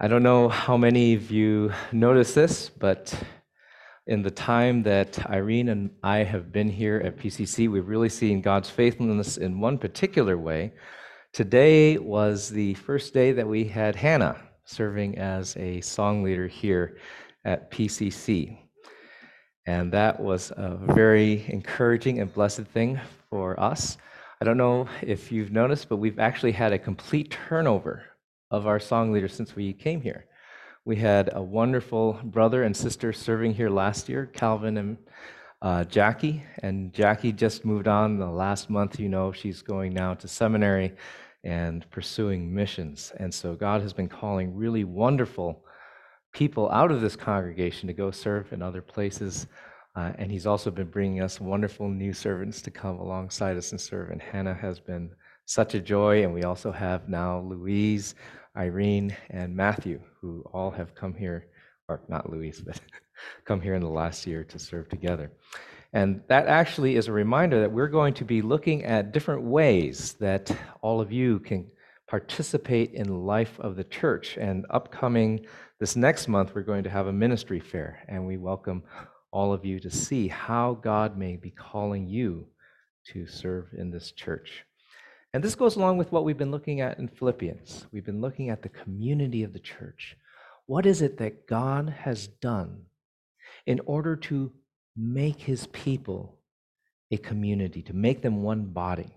I 0.00 0.06
don't 0.06 0.22
know 0.22 0.48
how 0.48 0.76
many 0.76 1.14
of 1.14 1.32
you 1.32 1.72
noticed 1.90 2.36
this, 2.36 2.68
but 2.70 3.12
in 4.06 4.22
the 4.22 4.30
time 4.30 4.84
that 4.84 5.28
Irene 5.28 5.70
and 5.70 5.90
I 6.04 6.18
have 6.18 6.52
been 6.52 6.68
here 6.68 7.02
at 7.04 7.16
PCC, 7.16 7.68
we've 7.68 7.88
really 7.88 8.08
seen 8.08 8.40
God's 8.40 8.70
faithfulness 8.70 9.38
in 9.38 9.58
one 9.58 9.76
particular 9.76 10.38
way. 10.38 10.72
Today 11.32 11.98
was 11.98 12.48
the 12.48 12.74
first 12.74 13.12
day 13.12 13.32
that 13.32 13.48
we 13.48 13.64
had 13.64 13.96
Hannah 13.96 14.36
serving 14.64 15.18
as 15.18 15.56
a 15.56 15.80
song 15.80 16.22
leader 16.22 16.46
here 16.46 16.98
at 17.44 17.68
PCC. 17.72 18.56
And 19.66 19.90
that 19.90 20.20
was 20.20 20.52
a 20.52 20.78
very 20.80 21.44
encouraging 21.48 22.20
and 22.20 22.32
blessed 22.32 22.66
thing 22.66 23.00
for 23.30 23.58
us. 23.58 23.98
I 24.40 24.44
don't 24.44 24.58
know 24.58 24.86
if 25.02 25.32
you've 25.32 25.50
noticed, 25.50 25.88
but 25.88 25.96
we've 25.96 26.20
actually 26.20 26.52
had 26.52 26.72
a 26.72 26.78
complete 26.78 27.32
turnover 27.32 28.04
of 28.50 28.66
our 28.66 28.80
song 28.80 29.12
leaders 29.12 29.34
since 29.34 29.54
we 29.54 29.72
came 29.72 30.00
here. 30.00 30.26
We 30.84 30.96
had 30.96 31.30
a 31.34 31.42
wonderful 31.42 32.18
brother 32.24 32.62
and 32.62 32.76
sister 32.76 33.12
serving 33.12 33.54
here 33.54 33.68
last 33.68 34.08
year, 34.08 34.26
Calvin 34.26 34.78
and 34.78 34.96
uh, 35.60 35.84
Jackie. 35.84 36.42
And 36.62 36.92
Jackie 36.92 37.32
just 37.32 37.64
moved 37.64 37.88
on 37.88 38.18
the 38.18 38.30
last 38.30 38.70
month. 38.70 38.98
You 38.98 39.08
know, 39.08 39.32
she's 39.32 39.60
going 39.60 39.92
now 39.92 40.14
to 40.14 40.28
seminary 40.28 40.94
and 41.44 41.88
pursuing 41.90 42.54
missions. 42.54 43.12
And 43.18 43.32
so 43.32 43.54
God 43.54 43.82
has 43.82 43.92
been 43.92 44.08
calling 44.08 44.54
really 44.54 44.84
wonderful 44.84 45.64
people 46.32 46.70
out 46.70 46.90
of 46.90 47.00
this 47.00 47.16
congregation 47.16 47.86
to 47.86 47.92
go 47.92 48.10
serve 48.10 48.52
in 48.52 48.62
other 48.62 48.82
places. 48.82 49.46
Uh, 49.94 50.12
and 50.18 50.30
He's 50.30 50.46
also 50.46 50.70
been 50.70 50.90
bringing 50.90 51.20
us 51.20 51.40
wonderful 51.40 51.88
new 51.88 52.12
servants 52.12 52.62
to 52.62 52.70
come 52.70 52.98
alongside 52.98 53.56
us 53.56 53.72
and 53.72 53.80
serve. 53.80 54.10
And 54.10 54.22
Hannah 54.22 54.54
has 54.54 54.78
been 54.80 55.10
such 55.44 55.74
a 55.74 55.80
joy. 55.80 56.22
And 56.22 56.32
we 56.32 56.44
also 56.44 56.70
have 56.70 57.08
now 57.08 57.40
Louise, 57.40 58.14
Irene, 58.56 59.16
and 59.30 59.54
Matthew, 59.54 60.00
who 60.20 60.42
all 60.52 60.70
have 60.70 60.94
come 60.94 61.14
here, 61.14 61.46
or 61.88 62.00
not 62.08 62.30
Louise, 62.30 62.60
but 62.66 62.80
come 63.44 63.60
here 63.60 63.74
in 63.74 63.82
the 63.82 63.88
last 63.88 64.26
year 64.26 64.44
to 64.44 64.58
serve 64.58 64.88
together. 64.88 65.30
And 65.92 66.22
that 66.28 66.46
actually 66.46 66.96
is 66.96 67.08
a 67.08 67.12
reminder 67.12 67.60
that 67.60 67.72
we're 67.72 67.88
going 67.88 68.14
to 68.14 68.24
be 68.24 68.42
looking 68.42 68.84
at 68.84 69.12
different 69.12 69.42
ways 69.42 70.14
that 70.20 70.54
all 70.82 71.00
of 71.00 71.10
you 71.10 71.38
can 71.38 71.66
participate 72.06 72.92
in 72.92 73.26
life 73.26 73.58
of 73.60 73.76
the 73.76 73.84
church. 73.84 74.36
And 74.36 74.66
upcoming 74.70 75.46
this 75.78 75.96
next 75.96 76.28
month, 76.28 76.54
we're 76.54 76.62
going 76.62 76.84
to 76.84 76.90
have 76.90 77.06
a 77.06 77.12
ministry 77.12 77.60
fair, 77.60 78.04
and 78.08 78.26
we 78.26 78.36
welcome 78.36 78.82
all 79.30 79.52
of 79.52 79.64
you 79.64 79.78
to 79.80 79.90
see 79.90 80.28
how 80.28 80.74
God 80.74 81.16
may 81.16 81.36
be 81.36 81.50
calling 81.50 82.06
you 82.06 82.46
to 83.12 83.26
serve 83.26 83.68
in 83.76 83.90
this 83.90 84.12
church. 84.12 84.64
And 85.34 85.44
this 85.44 85.54
goes 85.54 85.76
along 85.76 85.98
with 85.98 86.10
what 86.10 86.24
we've 86.24 86.38
been 86.38 86.50
looking 86.50 86.80
at 86.80 86.98
in 86.98 87.08
Philippians. 87.08 87.86
We've 87.92 88.04
been 88.04 88.20
looking 88.20 88.48
at 88.48 88.62
the 88.62 88.68
community 88.68 89.42
of 89.42 89.52
the 89.52 89.58
church. 89.58 90.16
What 90.66 90.86
is 90.86 91.02
it 91.02 91.18
that 91.18 91.46
God 91.46 91.90
has 92.00 92.26
done 92.26 92.82
in 93.66 93.80
order 93.84 94.16
to 94.16 94.52
make 94.96 95.40
his 95.40 95.66
people 95.68 96.38
a 97.10 97.18
community, 97.18 97.82
to 97.82 97.94
make 97.94 98.22
them 98.22 98.42
one 98.42 98.66
body? 98.66 99.14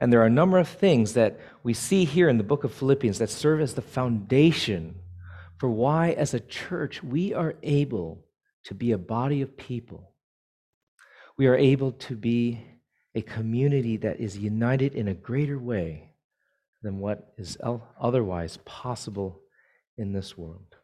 And 0.00 0.12
there 0.12 0.20
are 0.20 0.26
a 0.26 0.30
number 0.30 0.58
of 0.58 0.68
things 0.68 1.14
that 1.14 1.40
we 1.62 1.72
see 1.72 2.04
here 2.04 2.28
in 2.28 2.36
the 2.36 2.44
book 2.44 2.64
of 2.64 2.74
Philippians 2.74 3.18
that 3.18 3.30
serve 3.30 3.60
as 3.60 3.74
the 3.74 3.82
foundation 3.82 4.96
for 5.58 5.70
why, 5.70 6.10
as 6.10 6.34
a 6.34 6.40
church, 6.40 7.02
we 7.02 7.32
are 7.32 7.54
able 7.62 8.26
to 8.64 8.74
be 8.74 8.92
a 8.92 8.98
body 8.98 9.42
of 9.42 9.56
people. 9.56 10.12
We 11.38 11.46
are 11.46 11.56
able 11.56 11.92
to 11.92 12.16
be 12.16 12.66
a 13.14 13.22
community 13.22 13.96
that 13.98 14.20
is 14.20 14.38
united 14.38 14.94
in 14.94 15.08
a 15.08 15.14
greater 15.14 15.58
way 15.58 16.10
than 16.82 16.98
what 16.98 17.32
is 17.38 17.56
otherwise 18.00 18.58
possible 18.64 19.40
in 19.96 20.12
this 20.12 20.36
world. 20.36 20.76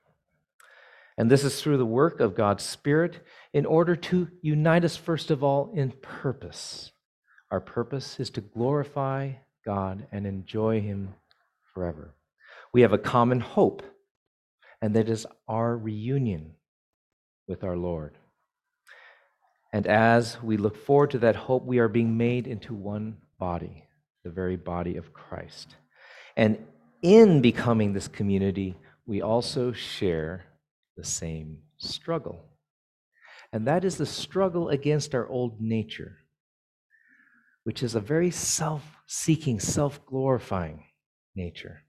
And 1.17 1.31
this 1.31 1.43
is 1.43 1.61
through 1.61 1.79
the 1.79 1.87
work 1.87 2.21
of 2.21 2.37
God's 2.37 2.63
Spirit 2.63 3.21
in 3.53 3.67
order 3.67 3.97
to 3.97 4.29
unite 4.41 4.85
us, 4.85 4.95
first 4.95 5.33
of 5.33 5.43
all, 5.43 5.73
in 5.75 5.91
purpose. 5.91 6.93
Our 7.51 7.61
purpose 7.61 8.21
is 8.21 8.31
to 8.31 8.41
glorify 8.41 9.33
God 9.65 10.07
and 10.13 10.27
enjoy 10.27 10.81
Him 10.81 11.15
forever. 11.75 12.15
We 12.73 12.83
have 12.83 12.93
a 12.93 12.99
common 12.99 13.41
hope, 13.41 13.83
and 14.81 14.95
that 14.95 15.09
is 15.09 15.27
our 15.49 15.77
reunion 15.77 16.53
with 17.49 17.65
our 17.65 17.77
Lord. 17.77 18.15
And 19.79 19.87
as 19.87 20.43
we 20.43 20.57
look 20.57 20.77
forward 20.77 21.13
to 21.13 21.21
that 21.21 21.37
hope, 21.37 21.65
we 21.65 21.79
are 21.79 21.87
being 21.87 22.17
made 22.17 22.49
into 22.49 22.75
one 22.75 23.19
body, 23.39 23.85
the 24.25 24.31
very 24.31 24.57
body 24.57 24.97
of 24.97 25.13
Christ. 25.13 25.77
And 26.37 26.59
in 27.01 27.41
becoming 27.41 27.93
this 27.93 28.09
community, 28.09 28.77
we 29.07 29.23
also 29.23 29.71
share 29.71 30.47
the 30.97 31.05
same 31.05 31.59
struggle. 31.77 32.45
And 33.53 33.69
that 33.69 33.85
is 33.85 33.99
the 33.99 34.05
struggle 34.05 34.69
against 34.69 35.15
our 35.15 35.29
old 35.29 35.61
nature, 35.61 36.17
which 37.63 37.85
is 37.85 37.95
a 37.95 38.01
very 38.01 38.33
self 38.33 38.83
seeking, 39.07 39.61
self 39.61 40.05
glorifying 40.07 40.83
nature 41.37 41.85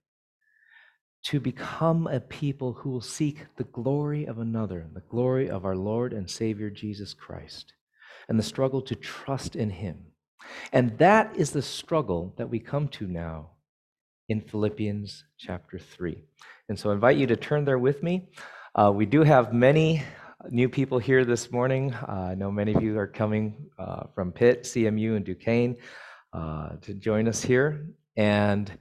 to 1.24 1.40
become 1.40 2.06
a 2.06 2.20
people 2.20 2.74
who 2.74 2.92
will 2.92 3.02
seek 3.02 3.48
the 3.58 3.64
glory 3.64 4.26
of 4.26 4.38
another, 4.38 4.88
the 4.94 5.02
glory 5.02 5.50
of 5.50 5.66
our 5.66 5.76
Lord 5.76 6.14
and 6.14 6.30
Savior 6.30 6.70
Jesus 6.70 7.16
Christ, 7.16 7.74
and 8.30 8.40
the 8.40 8.44
struggle 8.44 8.82
to 8.84 8.96
trust 8.96 9.56
in 9.56 9.70
Him. 9.70 9.98
And 10.72 10.98
that 11.00 11.36
is 11.36 11.52
the 11.52 11.62
struggle 11.62 12.34
that 12.38 12.50
we 12.50 12.60
come 12.60 12.88
to 12.90 13.08
now 13.08 13.50
in 14.30 14.40
Philippians 14.40 15.26
chapter 15.38 15.78
3. 15.78 16.24
And 16.70 16.80
so 16.80 16.92
I 16.92 16.94
invite 16.94 17.18
you 17.18 17.28
to 17.28 17.36
turn 17.36 17.66
there 17.66 17.80
with 17.80 18.02
me. 18.04 18.30
Uh, 18.76 18.92
we 18.94 19.06
do 19.06 19.24
have 19.24 19.52
many 19.52 20.04
new 20.50 20.70
people 20.70 21.00
here 21.00 21.26
this 21.26 21.52
morning. 21.52 21.94
Uh, 21.94 22.30
I 22.32 22.36
know 22.36 22.52
many 22.52 22.74
of 22.74 22.84
you 22.84 22.98
are 22.98 23.08
coming 23.08 23.70
uh, 23.78 24.04
from 24.14 24.32
Pitt, 24.32 24.64
CMU, 24.64 25.16
and 25.16 25.26
Duquesne 25.26 25.76
uh, 26.32 26.70
to 26.82 26.94
join 26.94 27.28
us 27.28 27.42
here. 27.42 27.88
And 28.16 28.72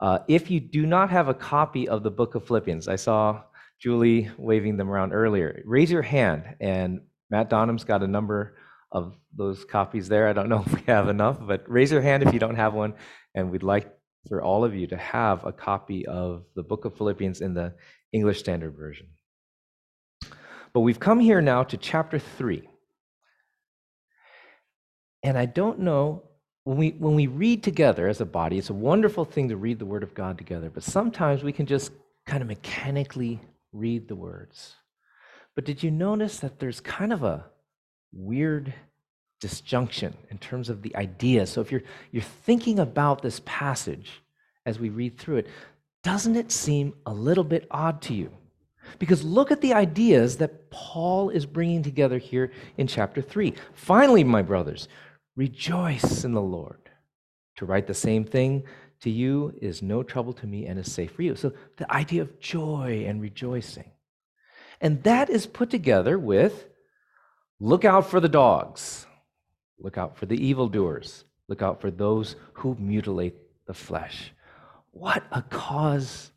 uh, 0.00 0.20
if 0.28 0.50
you 0.50 0.60
do 0.60 0.86
not 0.86 1.10
have 1.10 1.28
a 1.28 1.34
copy 1.34 1.88
of 1.88 2.02
the 2.02 2.10
book 2.10 2.34
of 2.34 2.46
Philippians, 2.46 2.88
I 2.88 2.96
saw 2.96 3.42
Julie 3.80 4.30
waving 4.38 4.76
them 4.76 4.88
around 4.88 5.12
earlier. 5.12 5.62
Raise 5.64 5.90
your 5.90 6.02
hand, 6.02 6.44
and 6.60 7.00
Matt 7.30 7.50
Donham's 7.50 7.84
got 7.84 8.02
a 8.02 8.06
number 8.06 8.56
of 8.92 9.14
those 9.36 9.64
copies 9.64 10.08
there. 10.08 10.28
I 10.28 10.32
don't 10.32 10.48
know 10.48 10.62
if 10.66 10.72
we 10.72 10.82
have 10.86 11.08
enough, 11.08 11.38
but 11.40 11.68
raise 11.68 11.90
your 11.90 12.02
hand 12.02 12.22
if 12.22 12.32
you 12.32 12.38
don't 12.38 12.56
have 12.56 12.74
one, 12.74 12.94
and 13.34 13.50
we'd 13.50 13.62
like 13.62 13.92
for 14.28 14.40
all 14.40 14.64
of 14.64 14.74
you 14.74 14.86
to 14.86 14.96
have 14.96 15.44
a 15.44 15.52
copy 15.52 16.06
of 16.06 16.44
the 16.54 16.62
book 16.62 16.84
of 16.84 16.96
Philippians 16.96 17.40
in 17.40 17.54
the 17.54 17.74
English 18.12 18.38
Standard 18.38 18.76
Version. 18.76 19.08
But 20.72 20.80
we've 20.80 21.00
come 21.00 21.18
here 21.18 21.40
now 21.40 21.64
to 21.64 21.76
chapter 21.76 22.18
3. 22.18 22.68
And 25.24 25.36
I 25.36 25.46
don't 25.46 25.80
know 25.80 26.22
when 26.64 26.76
we, 26.76 26.90
when 26.90 27.14
we 27.14 27.26
read 27.26 27.62
together 27.62 28.06
as 28.06 28.20
a 28.20 28.24
body, 28.24 28.58
it's 28.58 28.70
a 28.70 28.74
wonderful 28.74 29.24
thing 29.24 29.48
to 29.48 29.56
read 29.56 29.78
the 29.78 29.86
Word 29.86 30.02
of 30.02 30.14
God 30.14 30.38
together, 30.38 30.70
but 30.70 30.84
sometimes 30.84 31.42
we 31.42 31.52
can 31.52 31.66
just 31.66 31.90
kind 32.26 32.42
of 32.42 32.48
mechanically 32.48 33.40
read 33.72 34.06
the 34.06 34.14
words. 34.14 34.76
But 35.56 35.64
did 35.64 35.82
you 35.82 35.90
notice 35.90 36.38
that 36.38 36.60
there's 36.60 36.80
kind 36.80 37.12
of 37.12 37.24
a 37.24 37.46
weird 38.12 38.72
disjunction 39.40 40.16
in 40.30 40.38
terms 40.38 40.68
of 40.68 40.82
the 40.82 40.94
idea? 40.96 41.46
So 41.46 41.60
if 41.60 41.72
you're, 41.72 41.82
you're 42.10 42.22
thinking 42.22 42.78
about 42.78 43.22
this 43.22 43.40
passage 43.44 44.10
as 44.66 44.78
we 44.78 44.88
read 44.88 45.18
through 45.18 45.38
it, 45.38 45.48
doesn't 46.02 46.36
it 46.36 46.50
seem 46.50 46.94
a 47.06 47.12
little 47.12 47.44
bit 47.44 47.66
odd 47.70 48.02
to 48.02 48.14
you? 48.14 48.30
Because 48.98 49.22
look 49.22 49.52
at 49.52 49.60
the 49.60 49.74
ideas 49.74 50.36
that 50.38 50.70
Paul 50.70 51.30
is 51.30 51.46
bringing 51.46 51.82
together 51.82 52.18
here 52.18 52.50
in 52.76 52.86
chapter 52.86 53.22
3. 53.22 53.54
Finally, 53.74 54.24
my 54.24 54.42
brothers, 54.42 54.88
Rejoice 55.36 56.24
in 56.24 56.32
the 56.32 56.42
Lord. 56.42 56.90
To 57.56 57.66
write 57.66 57.86
the 57.86 57.94
same 57.94 58.24
thing 58.24 58.64
to 59.00 59.10
you 59.10 59.54
is 59.60 59.82
no 59.82 60.02
trouble 60.02 60.32
to 60.34 60.46
me 60.46 60.66
and 60.66 60.78
is 60.78 60.92
safe 60.92 61.12
for 61.12 61.22
you. 61.22 61.34
So 61.34 61.52
the 61.76 61.90
idea 61.92 62.22
of 62.22 62.38
joy 62.38 63.04
and 63.06 63.20
rejoicing. 63.20 63.90
And 64.80 65.02
that 65.04 65.30
is 65.30 65.46
put 65.46 65.70
together 65.70 66.18
with 66.18 66.68
look 67.62 67.84
out 67.84 68.10
for 68.10 68.18
the 68.18 68.28
dogs, 68.28 69.06
look 69.78 69.96
out 69.96 70.16
for 70.16 70.26
the 70.26 70.36
evildoers, 70.44 71.24
look 71.46 71.62
out 71.62 71.80
for 71.80 71.92
those 71.92 72.34
who 72.54 72.76
mutilate 72.78 73.36
the 73.66 73.74
flesh. 73.74 74.32
What 74.90 75.22
a 75.30 75.42
cause 75.42 76.32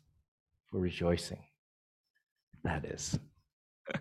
for 0.70 0.78
rejoicing 0.78 1.42
that 2.62 2.84
is. 2.84 3.18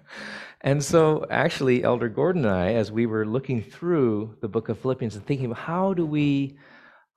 and 0.62 0.84
so, 0.84 1.26
actually, 1.32 1.84
Elder 1.84 2.10
Gordon 2.10 2.46
and 2.46 2.54
I, 2.54 2.74
as 2.74 2.92
we 2.92 3.08
were 3.08 3.26
looking 3.26 3.64
through 3.64 4.38
the 4.42 4.48
book 4.48 4.70
of 4.70 4.80
Philippians 4.80 5.16
and 5.16 5.26
thinking, 5.26 5.52
how 5.52 5.96
do 5.96 6.06
we 6.06 6.58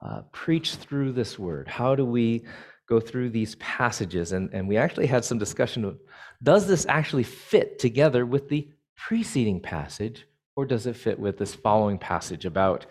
uh, 0.00 0.22
preach 0.32 0.76
through 0.76 1.12
this 1.12 1.38
word? 1.38 1.68
How 1.68 1.94
do 1.94 2.06
we 2.06 2.44
go 2.88 2.98
through 2.98 3.30
these 3.30 3.56
passages? 3.56 4.32
And, 4.32 4.50
and 4.54 4.66
we 4.66 4.78
actually 4.78 5.06
had 5.06 5.24
some 5.24 5.38
discussion 5.38 5.84
of 5.84 5.98
does 6.42 6.66
this 6.66 6.86
actually 6.86 7.24
fit 7.24 7.78
together 7.78 8.24
with 8.24 8.48
the 8.48 8.68
preceding 8.98 9.60
passage, 9.60 10.26
or 10.56 10.66
does 10.66 10.86
it 10.86 10.96
fit 10.96 11.18
with 11.18 11.38
this 11.38 11.54
following 11.54 11.98
passage 11.98 12.44
about 12.44 12.86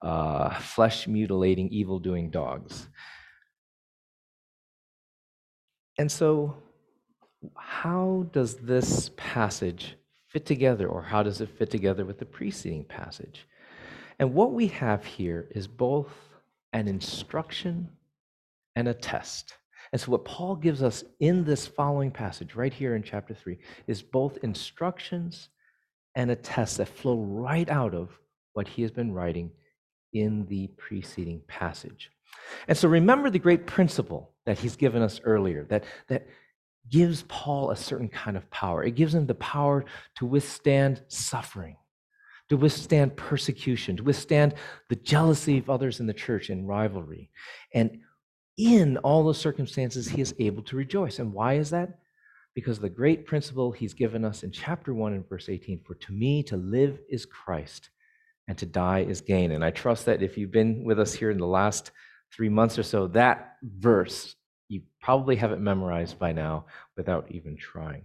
uh, 0.00 0.54
flesh 0.58 1.06
mutilating, 1.06 1.68
evil 1.68 1.98
doing 1.98 2.30
dogs? 2.30 2.88
And 5.98 6.10
so, 6.10 6.56
how 7.56 8.26
does 8.32 8.56
this 8.56 9.10
passage 9.16 9.96
fit 10.28 10.46
together, 10.46 10.88
or 10.88 11.02
how 11.02 11.22
does 11.22 11.40
it 11.40 11.50
fit 11.58 11.70
together 11.70 12.04
with 12.04 12.18
the 12.18 12.24
preceding 12.24 12.84
passage? 12.84 13.46
And 14.18 14.32
what 14.32 14.52
we 14.52 14.68
have 14.68 15.04
here 15.04 15.48
is 15.50 15.66
both 15.66 16.12
an 16.72 16.86
instruction 16.86 17.88
and 18.76 18.86
a 18.88 18.94
test. 18.94 19.54
And 19.92 20.00
so, 20.00 20.12
what 20.12 20.24
Paul 20.24 20.56
gives 20.56 20.82
us 20.82 21.02
in 21.18 21.44
this 21.44 21.66
following 21.66 22.10
passage, 22.10 22.54
right 22.54 22.72
here 22.72 22.94
in 22.94 23.02
chapter 23.02 23.34
3, 23.34 23.58
is 23.86 24.02
both 24.02 24.38
instructions 24.42 25.48
and 26.14 26.30
a 26.30 26.36
test 26.36 26.76
that 26.78 26.88
flow 26.88 27.20
right 27.20 27.68
out 27.68 27.94
of 27.94 28.10
what 28.52 28.68
he 28.68 28.82
has 28.82 28.90
been 28.90 29.12
writing 29.12 29.50
in 30.12 30.46
the 30.46 30.68
preceding 30.76 31.40
passage. 31.48 32.10
And 32.68 32.78
so, 32.78 32.88
remember 32.88 33.30
the 33.30 33.38
great 33.38 33.66
principle 33.66 34.32
that 34.46 34.58
he's 34.58 34.76
given 34.76 35.02
us 35.02 35.20
earlier 35.24 35.64
that, 35.70 35.84
that 36.08 36.26
gives 36.88 37.24
Paul 37.24 37.70
a 37.70 37.76
certain 37.76 38.08
kind 38.08 38.36
of 38.36 38.48
power. 38.50 38.84
It 38.84 38.94
gives 38.94 39.14
him 39.14 39.26
the 39.26 39.34
power 39.34 39.84
to 40.16 40.26
withstand 40.26 41.02
suffering, 41.08 41.76
to 42.48 42.56
withstand 42.56 43.16
persecution, 43.16 43.96
to 43.96 44.04
withstand 44.04 44.54
the 44.88 44.96
jealousy 44.96 45.58
of 45.58 45.68
others 45.68 46.00
in 46.00 46.06
the 46.06 46.14
church 46.14 46.48
and 46.48 46.66
rivalry. 46.66 47.30
And 47.74 48.00
in 48.60 48.98
all 48.98 49.24
those 49.24 49.38
circumstances, 49.38 50.06
he 50.06 50.20
is 50.20 50.34
able 50.38 50.62
to 50.64 50.76
rejoice. 50.76 51.18
And 51.18 51.32
why 51.32 51.54
is 51.54 51.70
that? 51.70 51.98
Because 52.54 52.78
the 52.78 52.90
great 52.90 53.24
principle 53.24 53.72
he's 53.72 53.94
given 53.94 54.22
us 54.22 54.42
in 54.42 54.52
chapter 54.52 54.92
1 54.92 55.14
and 55.14 55.26
verse 55.26 55.48
18 55.48 55.80
for 55.80 55.94
to 55.94 56.12
me 56.12 56.42
to 56.42 56.58
live 56.58 57.00
is 57.08 57.24
Christ 57.24 57.88
and 58.48 58.58
to 58.58 58.66
die 58.66 59.00
is 59.00 59.22
gain. 59.22 59.52
And 59.52 59.64
I 59.64 59.70
trust 59.70 60.04
that 60.04 60.22
if 60.22 60.36
you've 60.36 60.50
been 60.50 60.84
with 60.84 61.00
us 61.00 61.14
here 61.14 61.30
in 61.30 61.38
the 61.38 61.46
last 61.46 61.90
three 62.34 62.50
months 62.50 62.78
or 62.78 62.82
so, 62.82 63.06
that 63.08 63.56
verse, 63.62 64.34
you 64.68 64.82
probably 65.00 65.36
have 65.36 65.52
it 65.52 65.60
memorized 65.60 66.18
by 66.18 66.32
now 66.32 66.66
without 66.98 67.30
even 67.30 67.56
trying. 67.56 68.02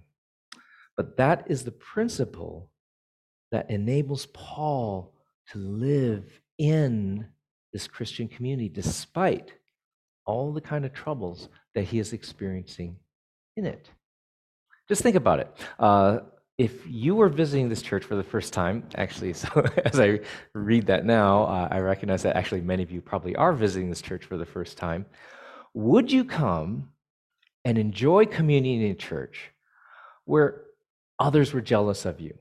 But 0.96 1.18
that 1.18 1.48
is 1.48 1.66
the 1.66 1.72
principle 1.72 2.70
that 3.52 3.70
enables 3.70 4.28
Paul 4.28 5.14
to 5.52 5.58
live 5.58 6.40
in 6.58 7.28
this 7.74 7.90
Christian 7.90 8.30
community 8.30 8.70
despite 8.70 9.52
all 10.26 10.52
the 10.52 10.62
kind 10.62 10.86
of 10.86 10.94
troubles 10.94 11.50
that 11.74 11.84
he 11.84 12.00
is 12.00 12.14
experiencing 12.14 12.98
in 13.56 13.66
it. 13.66 13.90
Just 14.88 15.02
think 15.02 15.16
about 15.16 15.40
it. 15.40 15.56
Uh, 15.80 16.20
if 16.58 16.88
you 16.88 17.16
were 17.16 17.28
visiting 17.28 17.70
this 17.70 17.82
church 17.82 18.04
for 18.04 18.16
the 18.16 18.24
first 18.24 18.54
time, 18.54 18.88
actually, 18.96 19.34
so 19.44 19.66
as 19.84 20.00
I 20.00 20.22
read 20.54 20.88
that 20.88 21.06
now, 21.06 21.44
uh, 21.44 21.68
I 21.72 21.80
recognize 21.80 22.24
that 22.24 22.36
actually 22.36 22.62
many 22.62 22.84
of 22.84 22.92
you 22.92 23.02
probably 23.02 23.36
are 23.36 23.54
visiting 23.54 23.90
this 23.90 24.02
church 24.02 24.26
for 24.26 24.38
the 24.38 24.46
first 24.46 24.78
time. 24.78 25.06
Would 25.74 26.12
you 26.12 26.24
come 26.24 26.90
and 27.66 27.78
enjoy 27.78 28.26
communion 28.26 28.82
in 28.82 28.92
a 28.92 28.96
church 28.96 29.52
where 30.26 30.62
others 31.20 31.54
were 31.54 31.62
jealous 31.62 32.06
of 32.06 32.22
you 32.22 32.38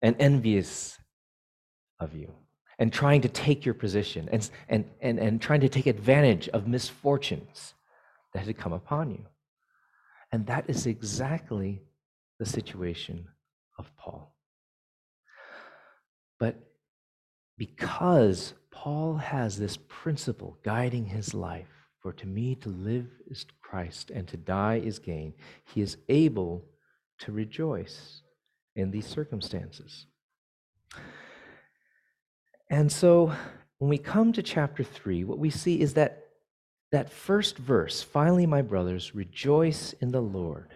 and 0.00 0.16
envious 0.18 0.98
of 2.00 2.14
you? 2.14 2.32
And 2.78 2.92
trying 2.92 3.20
to 3.22 3.28
take 3.28 3.64
your 3.64 3.74
position 3.74 4.28
and, 4.32 4.50
and, 4.68 4.84
and, 5.00 5.18
and 5.18 5.40
trying 5.40 5.60
to 5.60 5.68
take 5.68 5.86
advantage 5.86 6.48
of 6.50 6.66
misfortunes 6.66 7.74
that 8.34 8.46
had 8.46 8.56
come 8.56 8.72
upon 8.72 9.10
you. 9.10 9.24
And 10.32 10.46
that 10.46 10.64
is 10.68 10.86
exactly 10.86 11.82
the 12.38 12.46
situation 12.46 13.28
of 13.78 13.94
Paul. 13.96 14.34
But 16.38 16.56
because 17.58 18.54
Paul 18.70 19.16
has 19.16 19.58
this 19.58 19.78
principle 19.88 20.58
guiding 20.64 21.06
his 21.06 21.34
life, 21.34 21.68
for 22.00 22.12
to 22.14 22.26
me 22.26 22.56
to 22.56 22.68
live 22.68 23.06
is 23.28 23.46
Christ 23.60 24.10
and 24.10 24.26
to 24.28 24.36
die 24.36 24.82
is 24.84 24.98
gain, 24.98 25.34
he 25.72 25.80
is 25.82 25.98
able 26.08 26.64
to 27.20 27.30
rejoice 27.30 28.22
in 28.74 28.90
these 28.90 29.06
circumstances. 29.06 30.06
And 32.72 32.90
so 32.90 33.30
when 33.80 33.90
we 33.90 33.98
come 33.98 34.32
to 34.32 34.42
chapter 34.42 34.82
3, 34.82 35.24
what 35.24 35.38
we 35.38 35.50
see 35.50 35.78
is 35.78 35.92
that 35.92 36.28
that 36.90 37.12
first 37.12 37.58
verse, 37.58 38.02
finally, 38.02 38.46
my 38.46 38.62
brothers, 38.62 39.14
rejoice 39.14 39.92
in 40.00 40.10
the 40.10 40.22
Lord. 40.22 40.72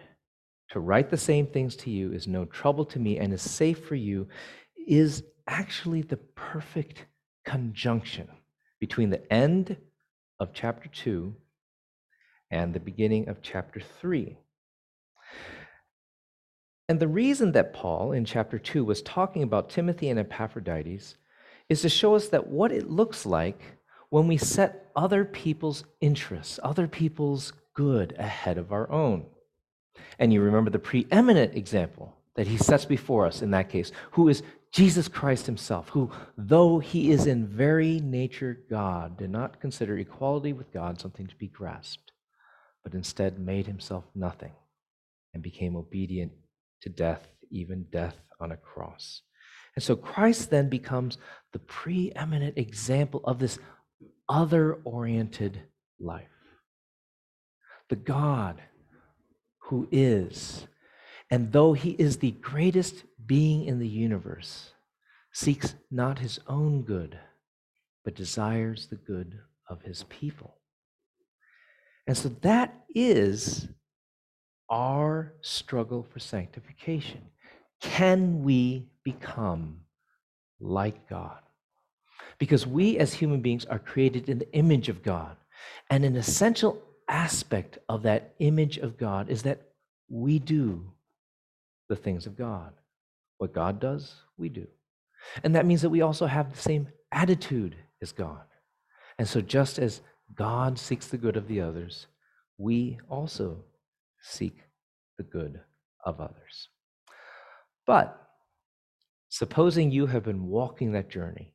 To 0.69 0.79
write 0.79 1.09
the 1.09 1.17
same 1.17 1.47
things 1.47 1.75
to 1.77 1.89
you 1.89 2.11
is 2.11 2.27
no 2.27 2.45
trouble 2.45 2.85
to 2.85 2.99
me 2.99 3.17
and 3.17 3.33
is 3.33 3.41
safe 3.41 3.83
for 3.83 3.95
you, 3.95 4.27
is 4.87 5.23
actually 5.47 6.03
the 6.03 6.17
perfect 6.17 7.05
conjunction 7.45 8.27
between 8.79 9.09
the 9.09 9.33
end 9.33 9.75
of 10.39 10.53
chapter 10.53 10.89
2 10.89 11.33
and 12.51 12.75
the 12.75 12.79
beginning 12.79 13.27
of 13.27 13.41
chapter 13.41 13.79
3. 13.79 14.37
And 16.89 16.99
the 16.99 17.07
reason 17.07 17.53
that 17.53 17.73
Paul 17.73 18.11
in 18.11 18.23
chapter 18.23 18.59
2 18.59 18.85
was 18.85 19.01
talking 19.01 19.41
about 19.41 19.71
Timothy 19.71 20.09
and 20.09 20.19
Epaphroditus 20.19 21.15
is 21.69 21.81
to 21.81 21.89
show 21.89 22.15
us 22.15 22.29
that 22.29 22.47
what 22.47 22.71
it 22.71 22.89
looks 22.89 23.25
like 23.25 23.61
when 24.09 24.27
we 24.27 24.37
set 24.37 24.89
other 24.95 25.25
people's 25.25 25.83
interests, 25.99 26.59
other 26.63 26.87
people's 26.87 27.53
good 27.73 28.15
ahead 28.17 28.57
of 28.57 28.71
our 28.71 28.89
own. 28.91 29.25
And 30.19 30.31
you 30.31 30.41
remember 30.41 30.69
the 30.69 30.79
preeminent 30.79 31.55
example 31.55 32.15
that 32.35 32.47
he 32.47 32.57
sets 32.57 32.85
before 32.85 33.25
us 33.25 33.41
in 33.41 33.51
that 33.51 33.69
case, 33.69 33.91
who 34.11 34.29
is 34.29 34.43
Jesus 34.71 35.07
Christ 35.07 35.45
himself, 35.45 35.89
who, 35.89 36.11
though 36.37 36.79
he 36.79 37.11
is 37.11 37.25
in 37.25 37.47
very 37.47 37.99
nature 37.99 38.59
God, 38.69 39.17
did 39.17 39.29
not 39.29 39.59
consider 39.59 39.97
equality 39.97 40.53
with 40.53 40.71
God 40.71 40.99
something 40.99 41.27
to 41.27 41.35
be 41.35 41.47
grasped, 41.47 42.11
but 42.83 42.93
instead 42.93 43.39
made 43.39 43.65
himself 43.65 44.05
nothing 44.13 44.53
and 45.33 45.41
became 45.41 45.75
obedient 45.75 46.31
to 46.81 46.89
death, 46.89 47.27
even 47.49 47.85
death 47.91 48.17
on 48.39 48.51
a 48.51 48.57
cross. 48.57 49.21
And 49.77 49.83
so 49.83 49.95
Christ 49.95 50.49
then 50.49 50.69
becomes 50.69 51.19
the 51.53 51.59
preeminent 51.59 52.57
example 52.57 53.21
of 53.25 53.37
this 53.37 53.59
other 54.27 54.79
oriented 54.83 55.61
life. 55.99 56.25
The 57.89 57.97
God 57.97 58.59
who 59.59 59.87
is, 59.91 60.65
and 61.29 61.51
though 61.51 61.73
he 61.73 61.91
is 61.91 62.17
the 62.17 62.31
greatest 62.31 63.03
being 63.23 63.65
in 63.65 63.77
the 63.77 63.87
universe, 63.87 64.71
seeks 65.31 65.75
not 65.91 66.17
his 66.17 66.39
own 66.47 66.81
good, 66.81 67.19
but 68.03 68.15
desires 68.15 68.87
the 68.87 68.95
good 68.95 69.37
of 69.69 69.83
his 69.83 70.05
people. 70.09 70.55
And 72.07 72.17
so 72.17 72.29
that 72.41 72.73
is 72.95 73.67
our 74.71 75.35
struggle 75.41 76.01
for 76.11 76.17
sanctification. 76.17 77.21
Can 77.81 78.43
we 78.43 78.87
become 79.03 79.81
like 80.59 81.09
God? 81.09 81.39
Because 82.39 82.67
we 82.67 82.97
as 82.97 83.13
human 83.13 83.41
beings 83.41 83.65
are 83.65 83.79
created 83.79 84.29
in 84.29 84.39
the 84.39 84.51
image 84.53 84.89
of 84.89 85.03
God. 85.03 85.35
And 85.89 86.05
an 86.05 86.15
essential 86.15 86.81
aspect 87.07 87.77
of 87.89 88.03
that 88.03 88.33
image 88.39 88.77
of 88.77 88.97
God 88.97 89.29
is 89.29 89.43
that 89.43 89.61
we 90.09 90.39
do 90.39 90.83
the 91.89 91.95
things 91.95 92.25
of 92.25 92.37
God. 92.37 92.73
What 93.37 93.53
God 93.53 93.79
does, 93.79 94.15
we 94.37 94.49
do. 94.49 94.67
And 95.43 95.55
that 95.55 95.65
means 95.65 95.81
that 95.81 95.89
we 95.89 96.01
also 96.01 96.25
have 96.25 96.51
the 96.51 96.61
same 96.61 96.87
attitude 97.11 97.75
as 98.01 98.11
God. 98.11 98.43
And 99.17 99.27
so, 99.27 99.41
just 99.41 99.79
as 99.79 100.01
God 100.35 100.77
seeks 100.77 101.07
the 101.07 101.17
good 101.17 101.37
of 101.37 101.47
the 101.47 101.61
others, 101.61 102.07
we 102.57 102.99
also 103.09 103.63
seek 104.21 104.57
the 105.17 105.23
good 105.23 105.59
of 106.05 106.19
others. 106.19 106.69
But 107.87 108.21
supposing 109.29 109.91
you 109.91 110.05
have 110.07 110.23
been 110.23 110.47
walking 110.47 110.91
that 110.91 111.09
journey 111.09 111.53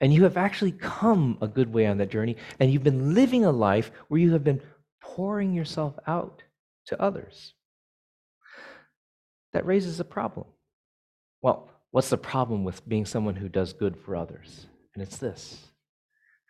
and 0.00 0.12
you 0.12 0.24
have 0.24 0.36
actually 0.36 0.72
come 0.72 1.38
a 1.40 1.48
good 1.48 1.72
way 1.72 1.86
on 1.86 1.98
that 1.98 2.10
journey 2.10 2.36
and 2.60 2.70
you've 2.70 2.84
been 2.84 3.14
living 3.14 3.44
a 3.44 3.50
life 3.52 3.90
where 4.08 4.20
you 4.20 4.32
have 4.32 4.44
been 4.44 4.60
pouring 5.00 5.54
yourself 5.54 5.94
out 6.06 6.42
to 6.86 7.00
others. 7.00 7.54
That 9.52 9.64
raises 9.64 9.98
a 10.00 10.04
problem. 10.04 10.46
Well, 11.40 11.70
what's 11.92 12.10
the 12.10 12.18
problem 12.18 12.64
with 12.64 12.86
being 12.86 13.06
someone 13.06 13.36
who 13.36 13.48
does 13.48 13.72
good 13.72 13.96
for 13.96 14.14
others? 14.14 14.66
And 14.94 15.02
it's 15.02 15.16
this 15.16 15.68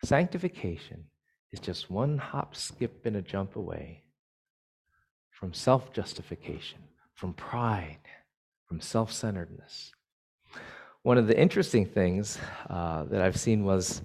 sanctification 0.03 1.05
is 1.51 1.59
just 1.59 1.89
one 1.89 2.17
hop, 2.17 2.55
skip, 2.55 3.05
and 3.05 3.15
a 3.15 3.21
jump 3.21 3.55
away 3.55 4.03
from 5.31 5.53
self 5.53 5.93
justification, 5.93 6.79
from 7.15 7.33
pride, 7.33 7.99
from 8.69 8.79
self 8.79 9.11
centeredness. 9.11 9.91
One 11.01 11.17
of 11.17 11.27
the 11.27 11.37
interesting 11.37 11.85
things 11.85 12.37
uh, 12.69 13.05
that 13.05 13.21
I've 13.21 13.39
seen 13.39 13.65
was 13.65 14.01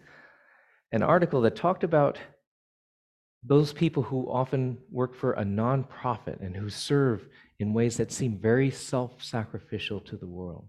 an 0.90 1.02
article 1.02 1.42
that 1.42 1.54
talked 1.54 1.85
about 1.85 2.18
those 3.44 3.75
people 3.75 4.02
who 4.02 4.30
often 4.30 4.78
work 4.90 5.14
for 5.14 5.33
a 5.33 5.44
nonprofit 5.44 6.40
and 6.40 6.56
who 6.56 6.71
serve 6.71 7.28
in 7.59 7.75
ways 7.75 7.99
that 7.99 8.11
seem 8.11 8.38
very 8.38 8.71
self 8.71 9.23
sacrificial 9.23 10.00
to 10.00 10.16
the 10.16 10.26
world. 10.26 10.68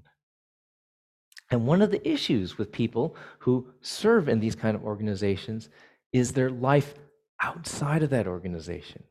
And 1.50 1.66
one 1.66 1.82
of 1.82 1.92
the 1.92 2.06
issues 2.08 2.58
with 2.58 2.72
people 2.72 3.16
who 3.40 3.68
serve 3.82 4.28
in 4.28 4.42
these 4.42 4.56
kind 4.56 4.76
of 4.76 4.84
organizations 4.84 5.70
is 6.12 6.34
their 6.34 6.50
life 6.50 6.96
outside 7.42 8.04
of 8.04 8.10
that 8.10 8.28
organization. 8.28 9.04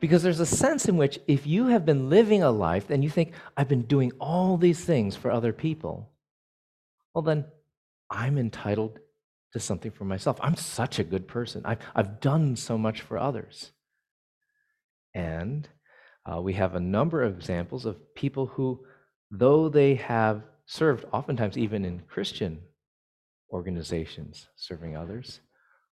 Because 0.00 0.22
there's 0.22 0.40
a 0.40 0.46
sense 0.46 0.86
in 0.86 0.96
which 0.96 1.18
if 1.26 1.46
you 1.46 1.68
have 1.68 1.84
been 1.84 2.08
living 2.08 2.42
a 2.42 2.50
life 2.50 2.90
and 2.90 3.02
you 3.02 3.10
think, 3.10 3.32
I've 3.56 3.68
been 3.68 3.82
doing 3.82 4.12
all 4.20 4.56
these 4.56 4.84
things 4.84 5.16
for 5.16 5.30
other 5.30 5.52
people, 5.52 6.10
well, 7.14 7.22
then 7.22 7.46
I'm 8.10 8.38
entitled 8.38 8.98
to 9.52 9.60
something 9.60 9.90
for 9.90 10.04
myself. 10.04 10.38
I'm 10.42 10.56
such 10.56 10.98
a 10.98 11.04
good 11.04 11.26
person. 11.26 11.62
I've, 11.64 11.78
I've 11.94 12.20
done 12.20 12.56
so 12.56 12.78
much 12.78 13.00
for 13.00 13.18
others. 13.18 13.72
And 15.14 15.68
uh, 16.24 16.40
we 16.40 16.52
have 16.54 16.74
a 16.74 16.80
number 16.80 17.22
of 17.22 17.36
examples 17.36 17.86
of 17.86 18.14
people 18.14 18.46
who, 18.46 18.84
though 19.30 19.68
they 19.68 19.94
have 19.94 20.42
served, 20.66 21.06
oftentimes 21.12 21.56
even 21.56 21.84
in 21.84 22.00
Christian 22.00 22.60
organizations, 23.50 24.48
serving 24.56 24.96
others, 24.96 25.40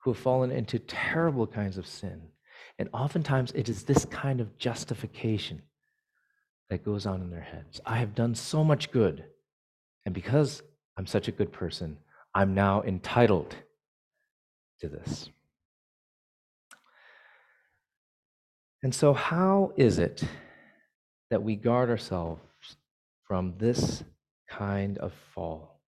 who 0.03 0.13
have 0.13 0.23
fallen 0.23 0.51
into 0.51 0.79
terrible 0.79 1.47
kinds 1.47 1.79
of 1.79 1.87
sin 1.87 2.23
and 2.79 2.89
oftentimes 2.93 3.53
it 3.53 3.69
is 3.69 3.85
this 3.85 4.05
kind 4.07 4.41
of 4.41 4.59
justification 4.59 5.63
that 6.69 6.85
goes 6.85 7.07
on 7.07 7.23
in 7.23 7.31
their 7.31 7.41
heads. 7.41 7.81
I 7.87 7.97
have 7.99 8.15
done 8.15 8.35
so 8.35 8.65
much 8.65 8.91
good. 8.91 9.25
And 10.05 10.15
because 10.15 10.63
I'm 10.97 11.07
such 11.07 11.29
a 11.29 11.33
good 11.33 11.53
person, 11.53 11.99
I'm 12.35 12.55
now 12.55 12.83
entitled 12.83 13.55
to 14.81 14.89
this. 14.89 15.31
And 18.83 18.95
so, 18.95 19.15
how 19.15 19.73
is 19.77 19.99
it 19.99 20.23
that 21.31 21.43
we 21.43 21.57
guard 21.57 21.89
ourselves 21.91 22.43
from 23.27 23.55
this 23.59 24.05
kind 24.49 24.99
of 24.99 25.13
fall? 25.35 25.81